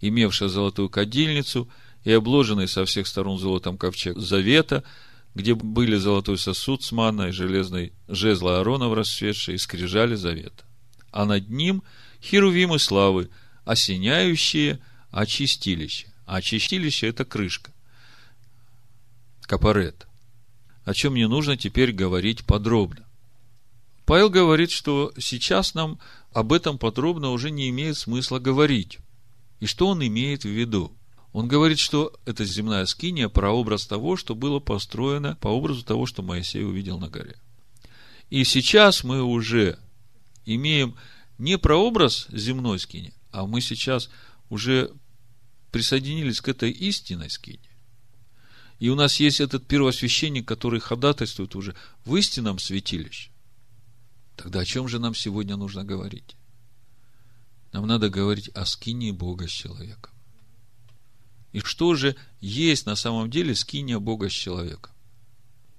[0.00, 1.68] имевшая золотую кадильницу
[2.04, 4.84] и обложенный со всех сторон золотом ковчег завета,
[5.34, 10.64] где были золотой сосуд с манной, железный жезл Ааронов расцветший и скрижали завета.
[11.10, 11.82] А над ним
[12.22, 13.30] херувимы славы,
[13.64, 16.12] осеняющие очистилище.
[16.26, 17.72] А очистилище– это крышка.
[19.42, 20.06] Капарет.
[20.84, 23.06] О чем не нужно теперь говорить подробно.
[24.04, 25.98] Павел говорит, что сейчас нам
[26.32, 28.98] об этом подробно уже не имеет смысла говорить.
[29.60, 30.92] И что он имеет в виду?
[31.32, 36.22] Он говорит, что эта земная скиния– прообраз того, что было построено по образу того, что
[36.22, 37.36] Моисей увидел на горе.
[38.30, 39.78] И сейчас мы уже
[40.46, 40.96] имеем
[41.38, 44.10] не прообраз земной скини, а мы сейчас
[44.48, 44.90] уже
[45.70, 47.68] присоединились к этой истинной скине.
[48.78, 53.30] И у нас есть этот первосвященник, который ходатайствует уже в истинном святилище.
[54.36, 56.36] Тогда о чем же нам сегодня нужно говорить?
[57.72, 60.12] Нам надо говорить о скинии Бога с человеком.
[61.52, 64.92] И что же есть на самом деле скиния Бога с человеком?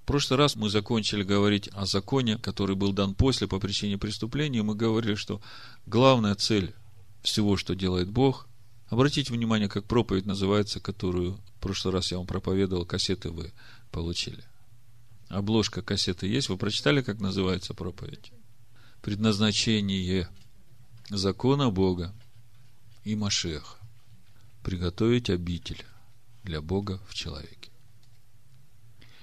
[0.02, 4.62] В прошлый раз мы закончили говорить о законе, который был дан после по причине преступления.
[4.62, 5.40] Мы говорили, что
[5.86, 6.74] главная цель
[7.22, 8.49] всего, что делает Бог,
[8.90, 13.52] обратите внимание, как проповедь называется, которую в прошлый раз я вам проповедовал, кассеты вы
[13.90, 14.44] получили.
[15.28, 16.48] Обложка кассеты есть.
[16.48, 18.32] Вы прочитали, как называется проповедь?
[19.00, 20.28] Предназначение–
[21.08, 22.12] закона Бога
[23.04, 23.78] и Машеха.
[24.62, 25.84] Приготовить обитель
[26.42, 27.70] для Бога в человеке.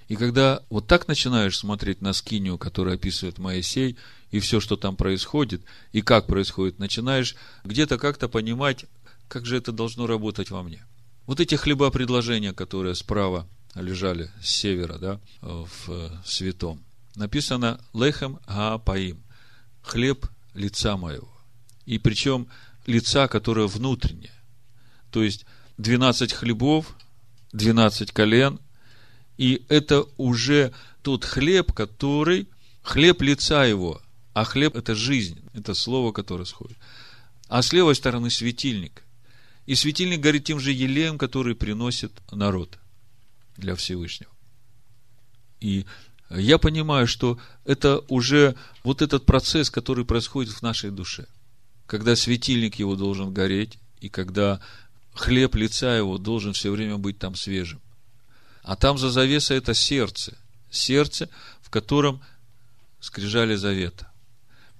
[0.07, 3.97] И когда вот так начинаешь смотреть на скинию, которую описывает Моисей,
[4.31, 8.85] и все, что там происходит, и как происходит, начинаешь где-то как-то понимать,
[9.27, 10.85] как же это должно работать во мне.
[11.25, 16.83] Вот эти хлеба предложения, которые справа лежали с севера, да, в святом,
[17.15, 19.23] написано «Лехем Гаапаим»–
[19.81, 21.29] хлеб лица моего
[21.85, 22.47] и причем
[22.85, 24.33] лица, которое внутреннее.
[25.11, 25.45] То есть
[25.77, 26.95] 12 хлебов,
[27.53, 28.59] 12 колен,
[29.37, 32.47] и это уже тот хлеб, который,
[32.83, 34.01] хлеб лица его,
[34.33, 36.77] а хлеб– это жизнь, это слово, которое сходит.
[37.47, 39.03] А с левой стороны светильник.
[39.67, 42.79] И светильник горит тем же елеем, который приносит народ
[43.55, 44.31] для Всевышнего.
[45.59, 45.85] И
[46.31, 51.27] я понимаю, что это уже вот этот процесс, который происходит в нашей душе–
[51.87, 54.59] когда светильник его должен гореть, и когда
[55.13, 57.81] хлеб лица его должен все время быть там свежим.
[58.61, 60.37] А там за завесой это сердце.
[60.69, 61.29] Сердце,
[61.61, 62.21] в котором
[62.99, 64.11] скрижали завета.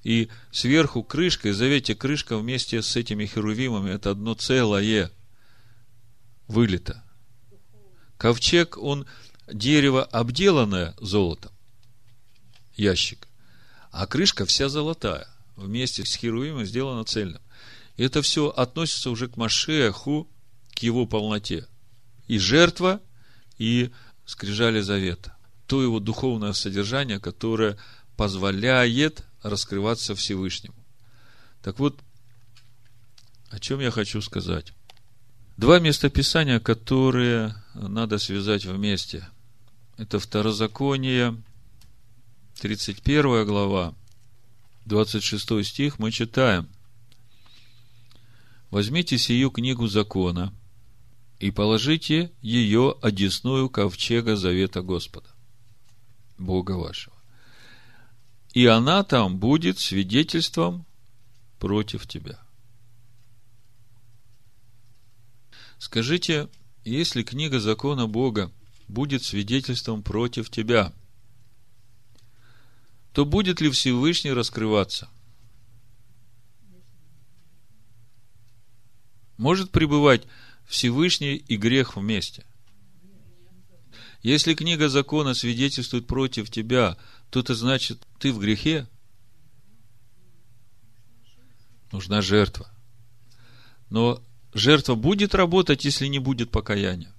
[0.03, 5.11] И сверху крышка, и заветьте, крышка вместе с этими херувимами, это одно целое
[6.47, 7.03] вылито.
[8.17, 9.05] Ковчег, он
[9.51, 11.51] дерево обделанное золотом,
[12.75, 13.27] ящик,
[13.91, 17.41] а крышка вся золотая вместе с Херувимом сделано цельным.
[17.97, 20.29] И это все относится уже к Машеху,
[20.73, 21.67] к его полноте.
[22.27, 23.01] И жертва,
[23.57, 23.91] и
[24.25, 25.35] скрижали завета.
[25.65, 27.77] То его духовное содержание, которое
[28.15, 30.75] позволяет раскрываться Всевышнему.
[31.61, 31.99] Так вот,
[33.49, 34.73] о чем я хочу сказать.
[35.57, 39.27] Два местописания, которые надо связать вместе.
[39.97, 41.41] Это Второзаконие,
[42.61, 43.95] 31 глава,
[44.85, 46.69] 26 стих мы читаем.
[48.69, 50.53] Возьмите сию книгу закона
[51.39, 55.29] и положите ее одесную ковчега завета Господа,
[56.37, 57.16] Бога вашего.
[58.57, 60.83] И она там будет свидетельством
[61.59, 62.39] против тебя.
[65.77, 66.49] Скажите,
[66.83, 68.51] если книга закона Бога
[68.87, 70.91] будет свидетельством против тебя–
[73.17, 75.09] то будет ли Всевышний раскрываться?
[79.37, 80.23] Может пребывать
[80.67, 82.43] Всевышний и грех вместе?
[84.21, 86.97] Если книга закона свидетельствует против тебя,
[87.29, 88.87] то это значит, ты в грехе.
[91.91, 92.69] Нужна жертва.
[93.89, 94.21] Но
[94.53, 97.13] жертва будет работать, если не будет покаяния.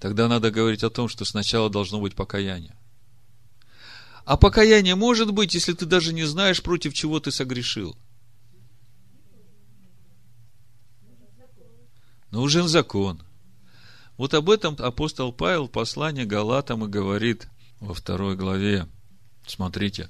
[0.00, 2.76] Тогда надо говорить о том, что сначала должно быть покаяние.
[4.24, 7.96] А покаяние может быть, если ты даже не знаешь, против чего ты согрешил.
[12.30, 13.25] Нужен закон.
[14.16, 17.48] Вот об этом апостол Павел в послании Галатам и говорит
[17.80, 18.86] во второй главе.
[19.46, 20.08] Смотрите.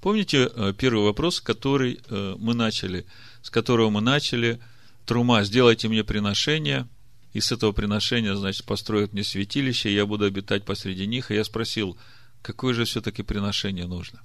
[0.00, 3.06] Помните э, первый вопрос, который э, мы начали,
[3.42, 4.60] с которого мы начали?
[5.06, 6.86] Трума, сделайте мне приношение,
[7.32, 11.30] и с этого приношения, значит, построят мне святилище, и я буду обитать посреди них.
[11.30, 11.96] И я спросил,
[12.42, 14.20] какое же все-таки приношение нужно?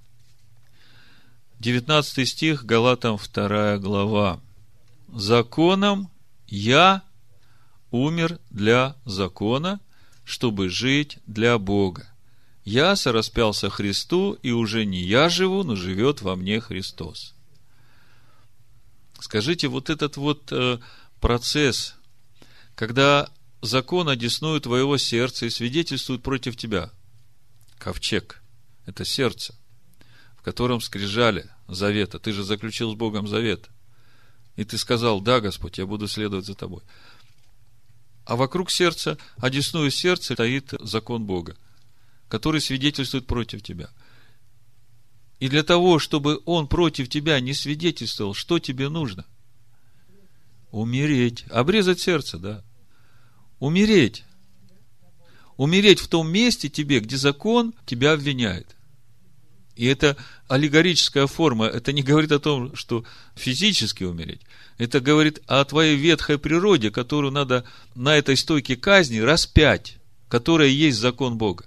[1.60, 4.42] 19 стих, Галатам 2 глава.
[5.14, 6.10] Законом
[6.48, 7.04] я
[7.94, 9.80] умер для закона,
[10.26, 12.08] чтобы жить для Бога.
[12.66, 17.36] Я сораспялся Христу, и уже не я живу, но живет во мне Христос.
[19.20, 20.80] Скажите, вот этот вот э,
[21.22, 21.96] процесс,
[22.76, 23.30] когда
[23.62, 26.90] закон одесную твоего сердца и свидетельствует против тебя,
[27.78, 28.42] ковчег,
[28.88, 29.56] это сердце,
[30.38, 33.70] в котором скрижали завета, ты же заключил с Богом завет,
[34.56, 36.82] и ты сказал, да, Господь, я буду следовать за тобой.
[38.26, 41.56] А вокруг сердца, одесную сердце стоит закон Бога
[42.34, 43.92] который свидетельствует против тебя.
[45.40, 49.24] И для того, чтобы он против тебя не свидетельствовал, что тебе нужно?
[50.72, 51.46] Умереть.
[51.52, 52.64] Обрезать сердце, да.
[53.60, 54.24] Умереть.
[55.58, 58.76] Умереть в том месте тебе, где закон тебя обвиняет.
[59.76, 60.16] И это
[60.48, 61.66] аллегорическая форма.
[61.66, 63.04] Это не говорит о том, что
[63.36, 64.42] физически умереть.
[64.78, 67.64] Это говорит о твоей ветхой природе, которую надо
[67.96, 69.98] на этой стойке казни распять,
[70.30, 71.66] которая есть закон Бога.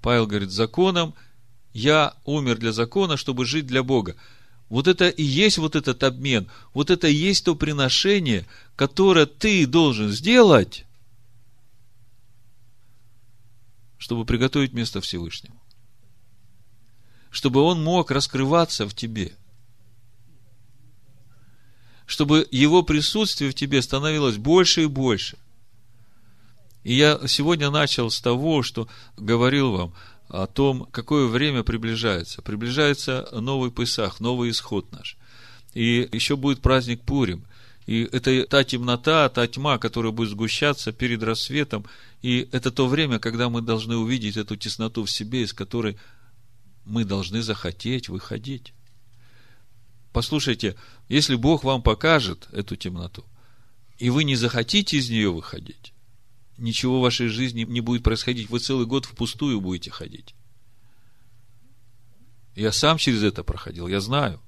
[0.00, 1.14] Павел говорит, законом
[1.72, 4.16] я умер для закона, чтобы жить для Бога.
[4.68, 9.66] Вот это и есть вот этот обмен, вот это и есть то приношение, которое ты
[9.66, 10.86] должен сделать,
[13.98, 15.61] чтобы приготовить место Всевышнему.
[17.32, 19.32] Чтобы он мог раскрываться в тебе.
[22.06, 25.38] Чтобы его присутствие в тебе становилось больше и больше.
[26.84, 29.94] И я сегодня начал с того, что говорил вам
[30.28, 32.42] о том, какое время приближается.
[32.42, 35.16] Приближается новый Песах, новый исход наш.
[35.72, 37.44] И еще будет праздник Пурим.
[37.86, 41.86] И это та темнота, та тьма, которая будет сгущаться перед рассветом.
[42.20, 45.96] И это то время, когда мы должны увидеть эту тесноту в себе, из которой
[46.84, 48.72] мы должны захотеть выходить.
[50.12, 50.76] Послушайте,
[51.08, 53.24] если Бог вам покажет эту темноту,
[53.98, 55.92] и вы не захотите из нее выходить,
[56.58, 58.50] ничего в вашей жизни не будет происходить.
[58.50, 60.34] Вы целый год впустую будете ходить.
[62.54, 64.40] Я сам через это проходил, я знаю.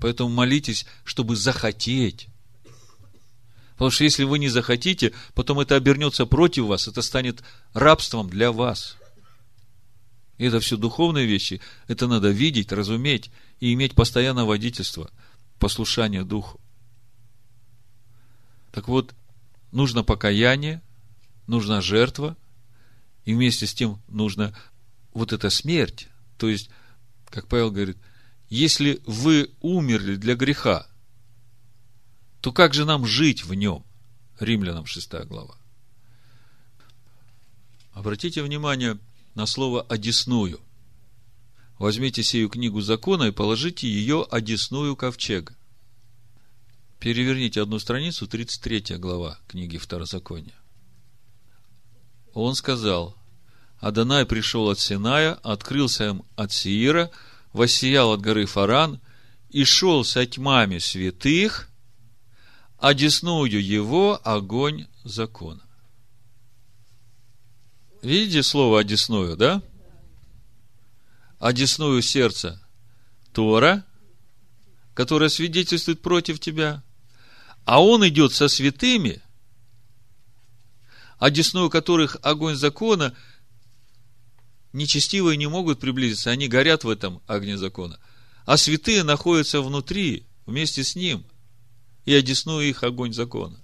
[0.00, 2.28] Поэтому молитесь, чтобы захотеть.
[3.72, 8.52] Потому что если вы не захотите, потом это обернется против вас, это станет рабством для
[8.52, 8.96] вас.
[10.38, 15.10] Это все духовные вещи, это надо видеть, разуметь и иметь постоянное водительство,
[15.58, 16.60] послушание Духу.
[18.72, 19.14] Так вот,
[19.70, 20.82] нужно покаяние,
[21.46, 22.36] нужна жертва,
[23.24, 24.52] и вместе с тем нужна
[25.12, 26.08] вот эта смерть.
[26.36, 26.68] То есть,
[27.26, 27.96] как Павел говорит,
[28.48, 30.88] если вы умерли для греха,
[32.40, 33.84] то как же нам жить в нем?
[34.40, 35.56] Римлянам 6 глава.
[37.92, 38.98] Обратите внимание
[39.34, 40.60] на слово «одесную».
[41.78, 45.56] Возьмите сию книгу закона и положите ее одесную ковчега.
[47.00, 50.54] Переверните одну страницу, 33 глава книги Второзакония.
[52.32, 53.16] Он сказал,
[53.80, 57.10] Адонай пришел от Синая, открылся им от Сиира,
[57.52, 59.00] воссиял от горы Фаран
[59.50, 61.68] и шел со тьмами святых,
[62.78, 65.63] одесную его огонь закона.
[68.04, 69.62] Видите слово одесную, да?
[71.38, 72.60] Одесную сердце
[73.32, 73.84] Тора,
[74.94, 76.82] которое свидетельствует против тебя–
[77.64, 79.22] а он идет со святыми,
[81.18, 83.16] одесную которых огонь закона,
[84.72, 87.98] нечестивые не могут приблизиться, они горят в этом огне закона.
[88.44, 91.24] А святые находятся внутри, вместе с ним,
[92.04, 93.63] и одесную их огонь закона.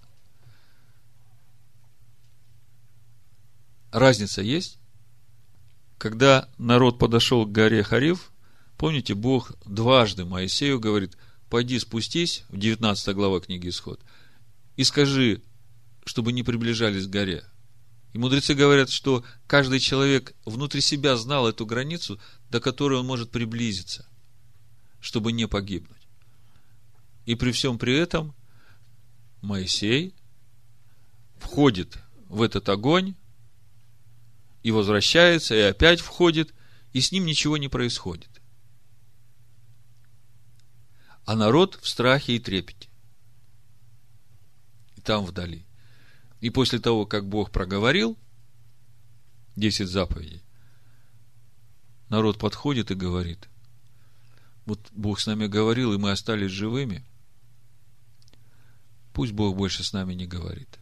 [3.91, 4.79] Разница есть?
[5.99, 8.31] Когда народ подошел к горе Хариф,
[8.77, 11.17] помните, Бог дважды Моисею говорит–
[11.51, 14.01] пойди спустись, в 19 глава книги Исход,
[14.77, 15.43] и скажи,
[16.07, 17.45] чтобы не приближались к горе.
[18.13, 22.19] И мудрецы говорят, что каждый человек внутри себя знал эту границу,
[22.49, 24.09] до которой он может приблизиться,
[25.01, 26.09] чтобы не погибнуть.
[27.27, 28.35] И при всем при этом
[29.43, 30.15] Моисей
[31.37, 33.15] входит в этот огонь
[34.63, 36.55] и возвращается, и опять входит,
[36.93, 38.41] и с ним ничего не происходит.
[41.25, 42.89] А народ в страхе и трепете.
[44.97, 45.65] И там вдали.
[46.41, 48.19] И после того, как Бог проговорил
[49.57, 50.43] 10 заповедей,
[52.09, 53.49] народ подходит и говорит,
[54.67, 57.05] вот Бог с нами говорил, и мы остались живыми,
[59.13, 60.80] пусть Бог больше с нами не говорит.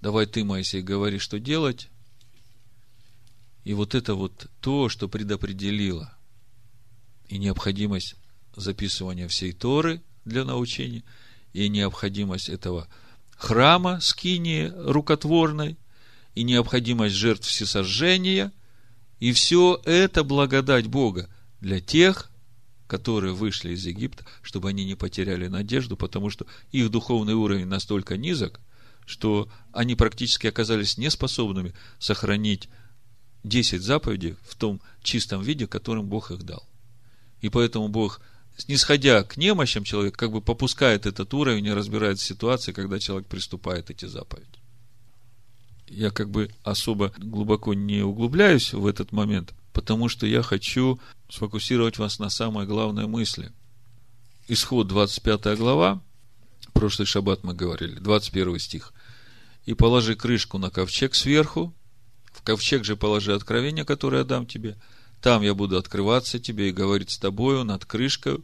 [0.00, 1.88] Давай ты, Моисей, говори, что делать.
[3.64, 6.16] И вот это вот то, что предопределило
[7.28, 8.16] и необходимость
[8.56, 11.04] записывания всей Торы для научения,
[11.52, 12.88] и необходимость этого
[13.36, 15.76] храма, скинии рукотворной,
[16.34, 18.52] и необходимость жертв всесожжения,
[19.18, 21.28] и все это благодать Бога
[21.60, 22.30] для тех,
[22.86, 28.16] которые вышли из Египта, чтобы они не потеряли надежду, потому что их духовный уровень настолько
[28.16, 28.60] низок,
[29.10, 32.68] что они практически оказались неспособными сохранить
[33.42, 36.62] 10 заповедей в том чистом виде, которым Бог их дал.
[37.40, 38.20] И поэтому Бог,
[38.56, 43.90] снисходя к немощам человека, как бы попускает этот уровень и разбирает ситуации, когда человек приступает
[43.90, 44.46] эти заповеди.
[45.88, 51.98] Я как бы особо глубоко не углубляюсь в этот момент, потому что я хочу сфокусировать
[51.98, 53.50] вас на самой главной мысли.
[54.46, 56.00] Исход 25 глава,
[56.74, 58.92] прошлый шаббат мы говорили, 21 стих
[59.64, 61.74] и положи крышку на ковчег сверху,
[62.32, 64.76] в ковчег же положи откровение, которое я дам тебе,
[65.20, 68.38] там я буду открываться тебе и говорить с тобою над крышкой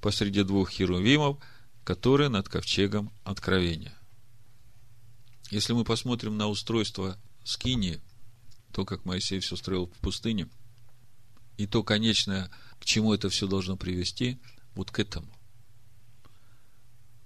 [0.00, 1.38] посреди двух херувимов,
[1.84, 3.94] которые над ковчегом откровения.
[5.50, 8.00] Если мы посмотрим на устройство скини,
[8.72, 10.48] то, как Моисей все строил в пустыне,
[11.58, 12.50] и то конечное,
[12.80, 14.40] к чему это все должно привести,
[14.74, 15.28] вот к этому.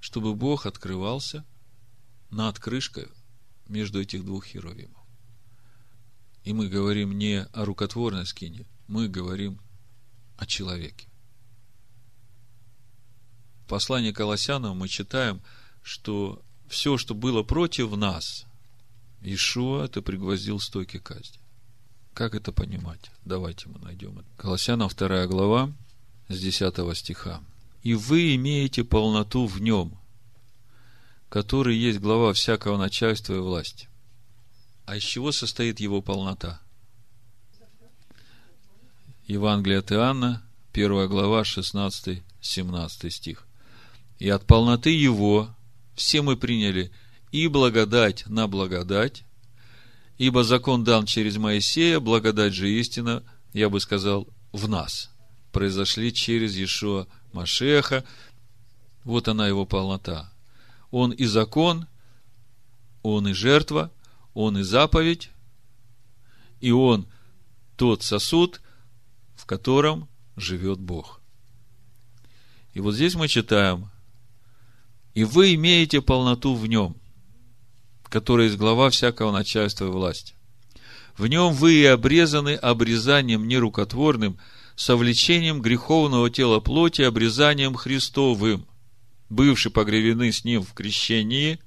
[0.01, 1.45] Чтобы Бог открывался
[2.31, 3.09] над крышкой
[3.69, 4.97] между этих двух херовимов.
[6.45, 9.61] И мы говорим не о рукотворной скине, мы говорим
[10.37, 11.07] о человеке.
[13.65, 15.43] В послании Колоссянам мы читаем,
[15.83, 18.47] что все, что было против нас,
[19.21, 21.39] Ишуа это пригвоздил стойки казни.
[22.15, 23.11] Как это понимать?
[23.25, 24.27] Давайте мы найдем это.
[24.37, 25.73] Колоссянам 2 глава
[26.29, 27.43] с 10 стиха.
[27.83, 29.99] «И вы имеете полноту в нем,
[31.29, 33.89] который есть глава всякого начальства и власти.
[34.87, 36.61] А из чего состоит его полнота?
[39.27, 43.47] Евангелие от Иоанна, 1 глава, 16-17 стих.
[44.19, 45.55] И от полноты его
[45.95, 46.91] все мы приняли
[47.31, 49.25] и благодать на благодать,
[50.17, 53.23] ибо закон дан через Моисея, благодать же истина,
[53.53, 55.11] я бы сказал, в нас.
[55.53, 58.05] Произошли через Иешуа Машеха.
[59.05, 60.33] Вот она его полнота.
[60.91, 61.87] Он и закон,
[63.03, 63.93] он и жертва,
[64.35, 65.31] он и заповедь,
[66.61, 67.07] и он
[67.77, 68.61] тот сосуд,
[69.37, 71.21] в котором живет Бог.
[72.73, 73.91] И вот здесь мы читаем,
[75.15, 76.97] и вы имеете полноту в нем,
[78.05, 80.35] который есть глава всякого начальства и власти.
[81.17, 84.39] В нем вы и обрезаны обрезанием нерукотворным,
[84.77, 88.67] совлечением греховного тела плоти, обрезанием Христовым–
[89.29, 91.59] бывшие погребены с ним в крещении,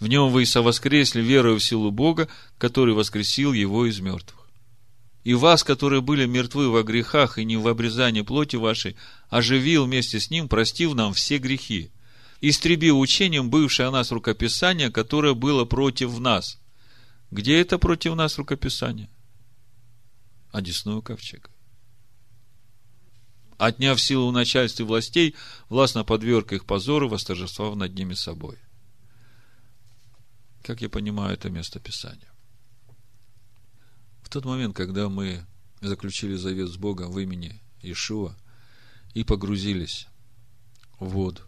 [0.00, 4.48] в нем вы и совоскресли верою в силу Бога, который воскресил его из мертвых.
[5.22, 8.96] И вас, которые были мертвы во грехах и не в обрезании плоти вашей,
[9.30, 11.90] оживил вместе с ним, простив нам все грехи,
[12.42, 16.58] истребил учением бывшее о нас рукописание, которое было против нас.
[17.30, 19.08] Где это против нас рукописание?
[20.52, 21.53] Одесную ковчега
[23.66, 25.34] отняв силу у начальства и властей,
[25.68, 28.58] властно подверг их позору, восторжествовав над ними собой.
[30.62, 32.32] Как я понимаю это место Писания?
[34.22, 35.44] В тот момент, когда мы
[35.80, 38.34] заключили завет с Богом в имени Иешуа
[39.12, 40.06] и погрузились
[40.98, 41.42] в воду,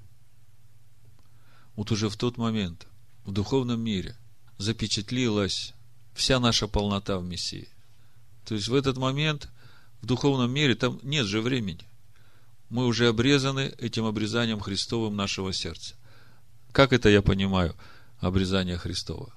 [1.75, 2.87] вот уже в тот момент
[3.25, 4.17] в духовном мире
[4.59, 5.75] запечатлилась
[6.15, 7.69] вся наша полнота в Мессии.
[8.47, 9.49] То есть в этот момент
[10.01, 11.87] в духовном мире там нет же времени
[12.69, 15.95] мы уже обрезаны этим обрезанием Христовым нашего сердца.
[16.73, 17.77] Как это я понимаю,
[18.19, 19.33] обрезание Христова?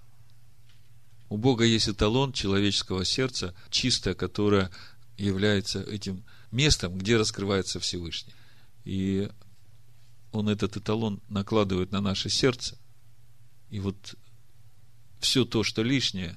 [1.30, 4.72] У Бога есть эталон человеческого сердца, чистое, которое
[5.18, 8.34] является этим местом, где раскрывается Всевышний.
[8.84, 9.30] И
[10.32, 12.78] Он этот эталон накладывает на наше сердце.
[13.70, 14.16] И вот
[15.20, 16.36] все то, что лишнее,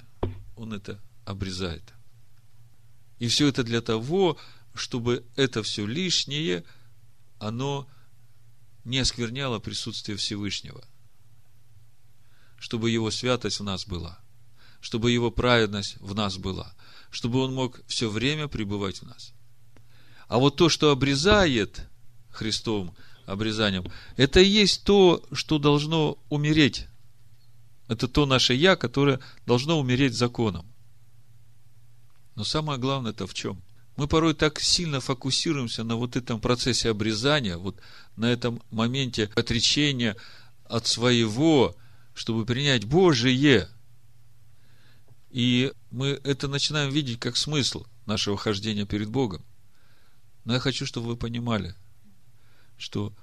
[0.55, 1.83] Он это обрезает.
[3.17, 4.37] И все это для того,
[4.75, 6.63] чтобы это все лишнее–
[7.43, 7.87] оно
[8.85, 10.83] не оскверняло присутствие Всевышнего.
[12.57, 14.19] Чтобы Его святость в нас была.
[14.79, 16.73] Чтобы Его праведность в нас была.
[17.11, 19.33] Чтобы Он мог все время пребывать в нас.
[20.27, 21.87] А вот то, что обрезает
[22.29, 23.85] Христом обрезанием,
[24.15, 26.87] это и есть то, что должно умереть.
[27.87, 30.65] Это то наше «я», которое должно умереть законом.
[32.35, 33.61] Но самое главное это в чем?
[33.95, 37.77] Мы порой так сильно фокусируемся на вот этом процессе обрезания, вот
[38.15, 40.15] на этом моменте отречения
[40.65, 41.75] от своего,
[42.15, 43.69] чтобы принять Божие.
[45.29, 49.43] И мы это начинаем видеть как смысл нашего хождения перед Богом.
[50.43, 51.75] Но я хочу, чтобы вы понимали,
[52.77, 53.13] что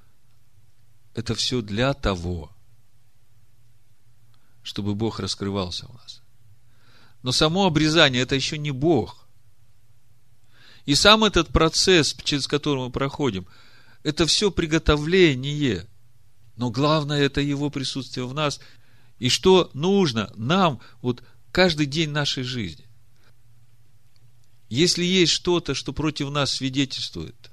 [1.15, 2.51] это все для того,
[4.63, 6.23] чтобы Бог раскрывался у нас.
[7.23, 9.20] Но само обрезание– это еще не Бог.
[10.87, 13.47] И сам этот процесс, через который мы проходим,
[14.03, 15.87] это все приготовление.
[16.57, 18.61] Но главное– это Его присутствие в нас.
[19.19, 21.23] И что нужно нам вот
[21.53, 22.87] каждый день нашей жизни.
[24.69, 27.51] Если есть что-то, что против нас свидетельствует,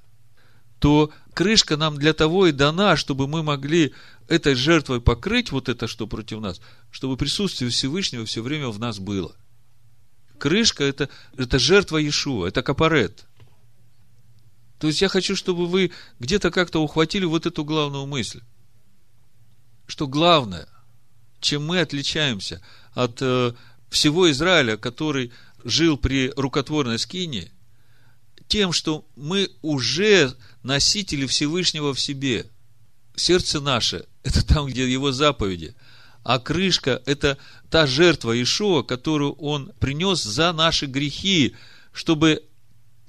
[0.79, 3.93] то крышка нам для того и дана, чтобы мы могли
[4.27, 6.61] этой жертвой покрыть вот это, что против нас,
[6.91, 9.35] чтобы присутствие Всевышнего все время в нас было–
[10.37, 13.25] Крышка это, это жертва Иешуа, это капарет.
[14.79, 18.41] То есть я хочу, чтобы вы где-то как-то ухватили вот эту главную мысль.
[19.87, 20.67] Что главное,
[21.39, 22.61] чем мы отличаемся
[22.93, 23.53] от э,
[23.89, 25.31] всего Израиля, который
[25.63, 27.51] жил при рукотворной скине,
[28.47, 32.45] тем, что мы уже носители Всевышнего в себе.
[33.15, 35.75] Сердце наше– это там, где его заповеди–
[36.27, 37.37] а крышка– это
[37.69, 41.55] та жертва Ишуа, которую он принес за наши грехи,
[41.93, 42.43] чтобы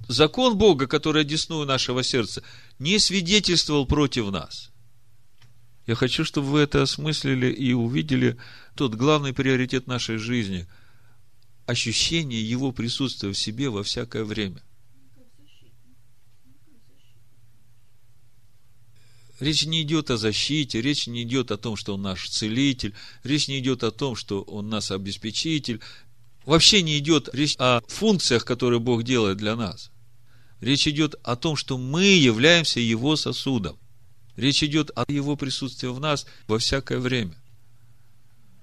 [0.07, 2.45] закон Бога, который одесную нашего сердца,
[2.79, 4.71] не свидетельствовал против нас.
[5.85, 8.37] Я хочу, чтобы вы это осмыслили и увидели
[8.77, 10.69] тот главный приоритет нашей жизни–
[11.67, 14.63] ощущение Его присутствия в себе во всякое время.
[19.41, 23.47] Речь не идет о защите, речь не идет о том, что Он наш целитель, речь
[23.47, 25.81] не идет о том, что Он нас обеспечитель.
[26.45, 29.91] Вообще не идет речь о функциях, которые Бог делает для нас.
[30.61, 33.79] Речь идет о том, что мы являемся Его сосудом.
[34.35, 37.37] Речь идет о Его присутствии в нас во всякое время.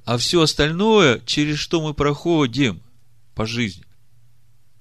[0.03, 2.82] А все остальное, через что мы проходим
[3.34, 3.86] по жизни,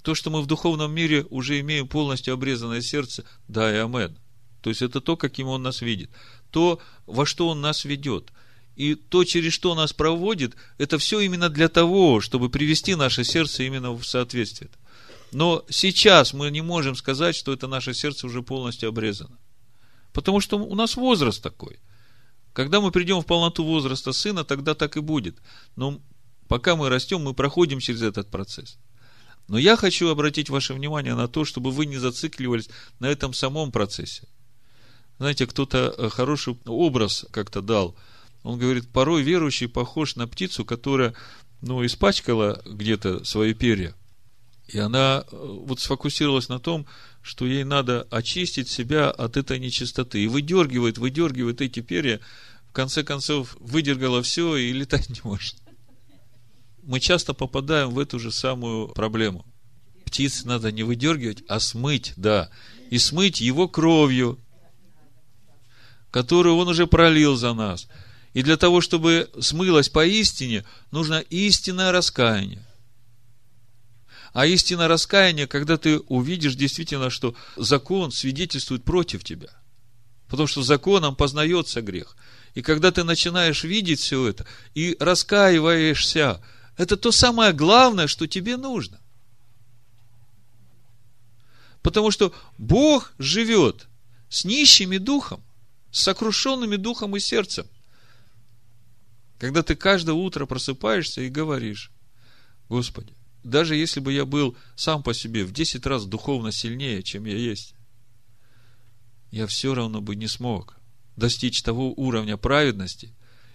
[0.02, 4.18] то, что мы в духовном мире уже имеем полностью обрезанное сердце, да и амен.
[4.64, 6.08] То есть это то, каким Он нас видит,
[6.50, 8.32] то, во что Он нас ведет.
[8.76, 13.64] И то, через что нас проводит, это все именно для того, чтобы привести наше сердце
[13.64, 14.70] именно в соответствие.
[15.32, 19.36] Но сейчас мы не можем сказать, что это наше сердце уже полностью обрезано.
[20.14, 21.78] Потому что у нас возраст такой.
[22.54, 25.36] Когда мы придем в полноту возраста сына, тогда так и будет.
[25.76, 26.00] Но
[26.48, 28.78] пока мы растем, мы проходим через этот процесс.
[29.46, 33.70] Но я хочу обратить ваше внимание на то, чтобы вы не зацикливались на этом самом
[33.70, 34.26] процессе.
[35.18, 37.94] Знаете, кто-то э, хороший образ как-то дал.
[38.42, 41.14] Он говорит, порой верующий похож на птицу, которая,
[41.62, 43.94] ну, испачкала где-то свои перья.
[44.68, 46.86] И она э, вот сфокусировалась на том,
[47.22, 50.22] что ей надо очистить себя от этой нечистоты.
[50.22, 52.20] И выдергивает, выдергивает эти перья,
[52.68, 55.56] в конце концов выдергала все и летать не может.
[56.82, 59.46] Мы часто попадаем в эту же самую проблему.
[60.04, 62.50] Птиц надо не выдергивать, а смыть, да.
[62.90, 64.38] И смыть его кровью,
[66.14, 67.88] которую Он уже пролил за нас.
[68.34, 72.64] И для того, чтобы смылось поистине, нужно истинное раскаяние.
[74.32, 79.48] А истинное раскаяние, когда ты увидишь действительно, что закон свидетельствует против тебя.
[80.28, 82.16] Потому что законом познается грех.
[82.54, 86.40] И когда ты начинаешь видеть все это и раскаиваешься,
[86.76, 89.00] это то самое главное, что тебе нужно.
[91.82, 93.88] Потому что Бог живет
[94.28, 95.42] с нищими духом
[95.94, 97.66] с сокрушенными духом и сердцем.
[99.38, 101.92] Когда ты каждое утро просыпаешься и говоришь,
[102.68, 103.12] Господи,
[103.44, 107.36] даже если бы я был сам по себе в 10 раз духовно сильнее, чем я
[107.36, 107.74] есть,
[109.30, 110.76] я все равно бы не смог
[111.14, 113.14] достичь того уровня праведности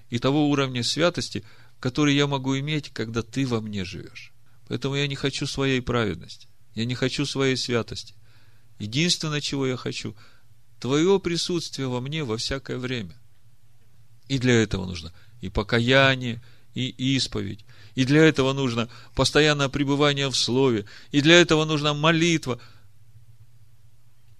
[0.09, 1.43] и того уровня святости,
[1.81, 4.31] который я могу иметь, когда ты во мне живешь.
[4.69, 8.15] Поэтому я не хочу своей праведности, я не хочу своей святости.
[8.77, 10.15] Единственное, чего я хочу–
[10.80, 13.15] Твое присутствие во мне во всякое время.
[14.27, 16.41] И для этого нужно и покаяние,
[16.73, 17.65] и исповедь.
[17.95, 20.86] И для этого нужно постоянное пребывание в Слове.
[21.11, 22.59] И для этого нужна молитва.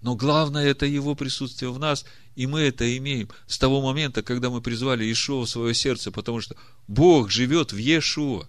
[0.00, 2.06] Но главное– это Его присутствие в нас.
[2.36, 6.40] И мы это имеем с того момента, когда мы призвали Иешуа в свое сердце, потому
[6.40, 8.46] что Бог живет в Иешуа.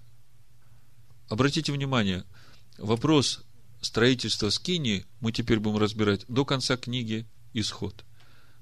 [1.28, 2.24] Обратите внимание,
[2.78, 3.42] вопрос
[3.82, 8.06] строительства Скинии мы теперь будем разбирать до конца книги Исход.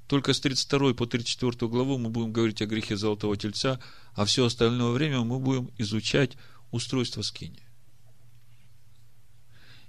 [0.07, 3.79] Только с 32 по 34 главу мы будем говорить о грехе Золотого Тельца,
[4.13, 6.31] а все остальное время мы будем изучать
[6.71, 7.63] устройство Скинии.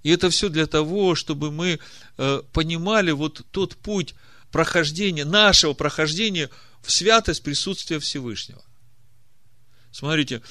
[0.03, 1.79] И это все для того, чтобы мы
[2.17, 4.15] э, понимали вот тот путь
[4.51, 6.51] прохождения, нашего прохождения
[6.83, 8.63] в святость присутствия Всевышнего.
[9.93, 10.43] Смотрите,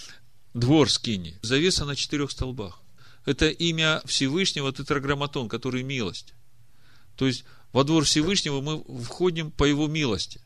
[0.53, 2.81] двор скини, завеса на четырех столбах.
[3.25, 6.33] Это имя Всевышнего, тетраграмматон, который милость.
[7.15, 10.41] То есть, во двор Всевышнего мы входим по его милости.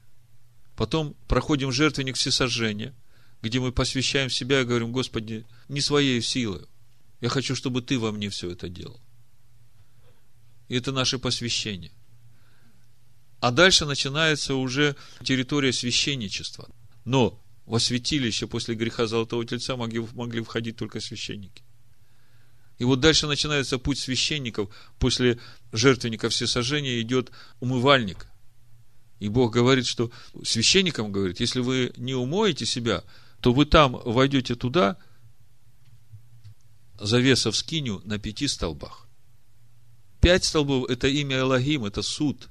[0.75, 2.93] Потом проходим жертвенник всесожжения,
[3.41, 6.65] где мы посвящаем себя и говорим, Господи, не своей силой.
[7.21, 8.99] Я хочу, чтобы Ты во мне все это делал.
[10.67, 11.91] И это наше посвящение.
[13.39, 16.69] А дальше начинается уже территория священничества.
[17.05, 21.62] Но во святилище после греха Золотого Тельца могли, могли входить только священники.
[22.83, 24.69] И вот дальше начинается путь священников.
[24.99, 25.39] После
[25.71, 27.31] жертвенника всесожжения идет
[27.61, 28.27] умывальник.
[29.19, 30.11] И Бог говорит, что
[30.43, 33.05] священникам говорит, если вы не умоете себя,
[33.39, 34.97] то вы там войдете туда,
[36.99, 39.07] завеса в скиню на пяти столбах.
[40.19, 42.49] Пять столбов– это имя Элогим, это суд.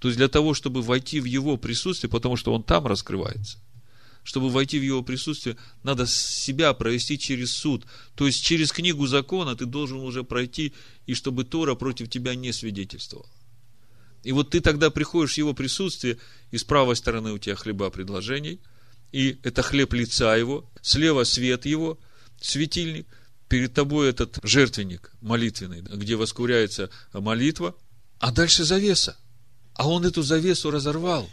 [0.00, 3.60] То есть, для того, чтобы войти в его присутствие, потому что он там раскрывается,
[4.26, 7.86] чтобы войти в его присутствие, надо себя провести через суд.
[8.16, 10.74] То есть, через книгу закона ты должен уже пройти,
[11.06, 13.30] и чтобы Тора против тебя не свидетельствовала.
[14.24, 16.18] И вот ты тогда приходишь в его присутствие,
[16.50, 18.58] и с правой стороны у тебя хлеба предложений,
[19.12, 21.96] и это хлеб лица его, слева свет его,
[22.40, 23.06] светильник,
[23.48, 27.76] перед тобой этот жертвенник молитвенный, где воскуряется молитва,
[28.18, 29.16] а дальше завеса–
[29.76, 31.28] а он эту завесу разорвал.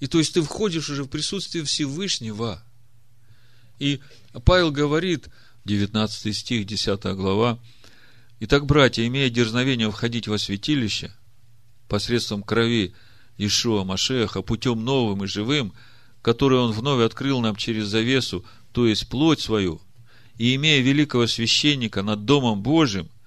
[0.00, 2.62] И то есть ты входишь уже в присутствие Всевышнего.
[3.78, 4.00] И
[4.44, 5.28] Павел говорит,
[5.64, 7.58] 19 стих, 10 глава,
[8.42, 11.12] Итак, братья, имея дерзновение входить во святилище
[11.88, 12.94] посредством крови
[13.36, 15.74] Ишуа Машеха путем новым и живым,
[16.22, 19.82] который он вновь открыл нам через завесу, то есть плоть свою,
[20.38, 23.10] и имея великого священника над Домом Божьим–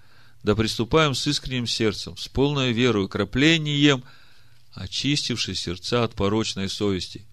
[0.44, 4.04] да приступаем с искренним сердцем, с полной верой, краплением,
[4.74, 7.28] очистивши сердца от порочной совести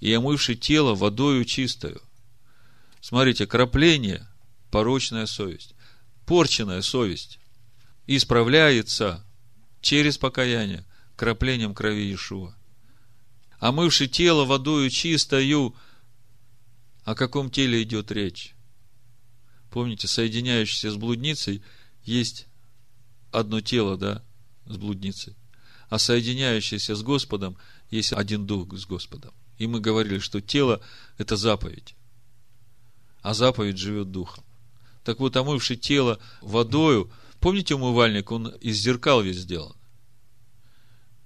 [0.00, 2.02] и омывши тело водою чистою.
[3.00, 4.28] Смотрите, крапление–
[4.70, 5.74] порочная совесть,
[6.26, 7.38] порченная совесть
[8.06, 9.24] исправляется
[9.80, 10.84] через покаяние
[11.16, 12.54] краплением крови Иешуа.
[13.58, 15.74] Омывши тело водою чистою,
[17.04, 18.54] о каком теле идет речь?
[19.70, 21.62] Помните, соединяющийся с блудницей
[22.02, 22.46] есть
[23.30, 24.24] одно тело, да,
[24.66, 25.36] с блудницей.
[25.92, 27.58] А соединяющееся с Господом
[27.90, 29.34] есть один дух с Господом.
[29.58, 30.80] И мы говорили, что тело–
[31.18, 31.94] это заповедь.
[33.20, 34.42] А заповедь живет духом.
[35.04, 39.76] Так вот, омывший тело водою, помните умывальник, он из зеркал весь сделан.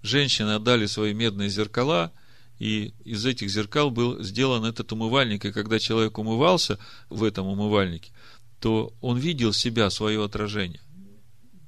[0.03, 2.11] Женщины отдали свои медные зеркала,
[2.59, 5.45] и из этих зеркал был сделан этот умывальник.
[5.45, 8.11] И когда человек умывался в этом умывальнике,
[8.59, 10.81] то он видел себя, свое отражение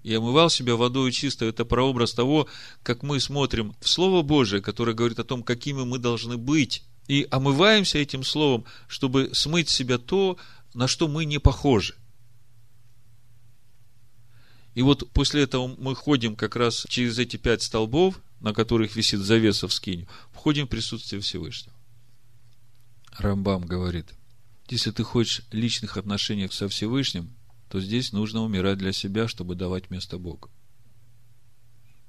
[0.09, 1.51] и омывал себя водой чистой.
[1.51, 2.49] Это прообраз того,
[2.83, 6.83] как мы смотрим в Слово Божие, которое говорит о том, какими мы должны быть.
[7.09, 10.39] И омываемся этим Словом, чтобы смыть себя то,
[10.73, 11.95] на что мы не похожи.
[14.75, 19.21] И вот после этого мы ходим как раз через эти пять столбов, на которых висит
[19.21, 21.75] завеса в скиню, входим в присутствие Всевышнего.
[23.19, 24.15] Рамбам говорит,
[24.71, 27.35] если ты хочешь личных отношений со Всевышним,
[27.69, 30.51] то здесь нужно умирать для себя, чтобы давать место Богу.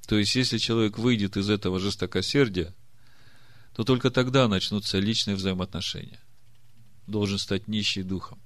[0.08, 2.74] То есть, если человек выйдет из этого жестокосердия,
[3.76, 6.20] то только тогда начнутся личные взаимоотношения.
[7.08, 8.40] Должен стать нищий духом.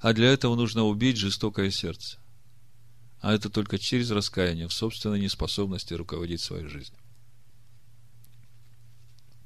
[0.00, 2.18] А для этого нужно убить жестокое сердце.
[3.20, 6.98] А это только через раскаяние в собственной неспособности руководить своей жизнью.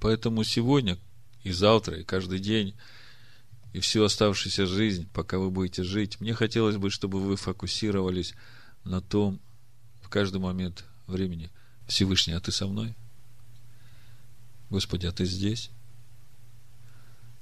[0.01, 0.99] Поэтому сегодня
[1.43, 2.75] и завтра, и каждый день–
[3.73, 8.35] и всю оставшуюся жизнь, пока вы будете жить, мне хотелось бы, чтобы вы фокусировались
[8.85, 9.41] на том,
[10.03, 11.51] в каждый момент времени,
[11.87, 12.95] Всевышний, а ты со мной?
[14.71, 15.71] Господи, а ты здесь?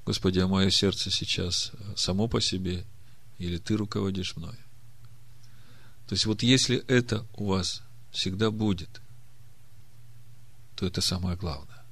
[0.04, 2.84] Господи, а мое сердце сейчас само по себе,
[3.38, 4.56] или ты руководишь мной?
[6.08, 9.00] То есть вот если это у вас всегда будет,
[10.76, 11.84] то это самое главное.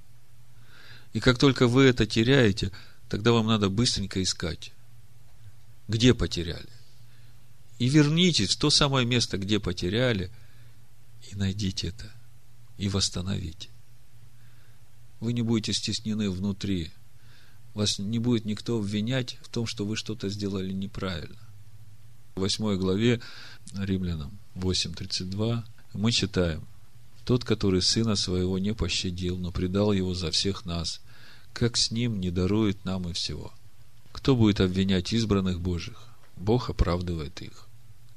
[1.13, 2.71] И как только вы это теряете–
[3.09, 4.73] тогда вам надо быстренько искать,
[5.89, 6.69] где потеряли.
[7.79, 10.31] И вернитесь в то самое место, где потеряли,
[11.31, 12.11] и найдите это,
[12.79, 13.69] и восстановите.
[15.21, 16.91] вы не будете стеснены внутри.
[17.75, 21.37] Вас не будет никто обвинять в том, что вы что-то сделали неправильно.
[22.35, 23.21] В 8 главе
[23.75, 25.63] Римлянам 8.32
[25.95, 26.67] мы читаем,
[27.25, 31.01] «Тот, который сына своего не пощадил, но предал его за всех нас,
[31.59, 33.53] как с ним не дарует нам и всего».
[34.17, 36.03] Кто будет обвинять избранных Божьих?
[36.37, 37.67] Бог оправдывает их.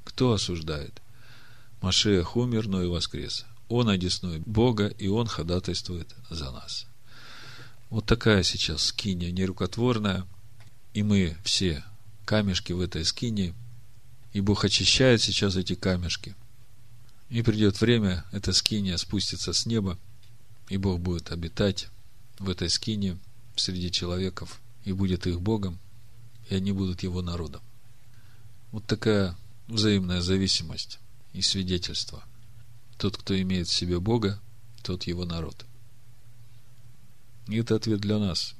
[0.02, 1.00] Кто осуждает?
[1.82, 3.44] Машех умер, но и воскрес.
[3.68, 6.86] Он одесной Бога, и Он ходатайствует за нас.
[7.90, 10.26] Вот такая сейчас скиния нерукотворная,
[10.94, 11.84] и мы все
[12.24, 13.54] камешки в этой скине,
[14.32, 16.34] и Бог очищает сейчас эти камешки.
[17.28, 19.98] И придет время, эта скиния спустится с неба,
[20.68, 21.88] и Бог будет обитать
[22.38, 23.18] в этой скине
[23.60, 25.78] среди человеков, и будет их Богом,
[26.48, 27.62] и они будут Его народом.
[28.72, 29.36] Вот такая
[29.68, 30.98] взаимная зависимость
[31.32, 32.24] и свидетельство.
[32.98, 34.40] Тот, кто имеет в себе Бога,
[34.82, 35.64] тот Его народ.
[37.48, 38.54] И это ответ для нас.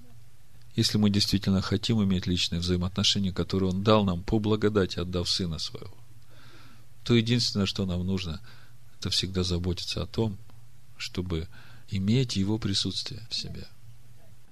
[0.76, 5.58] Если мы действительно хотим иметь личные взаимоотношения, которые Он дал нам по благодати, отдав Сына
[5.58, 5.96] Своего,
[7.04, 8.40] то единственное, что нам нужно,
[8.98, 10.38] это всегда заботиться о том,
[10.96, 11.48] чтобы
[11.88, 13.66] иметь Его присутствие в себе.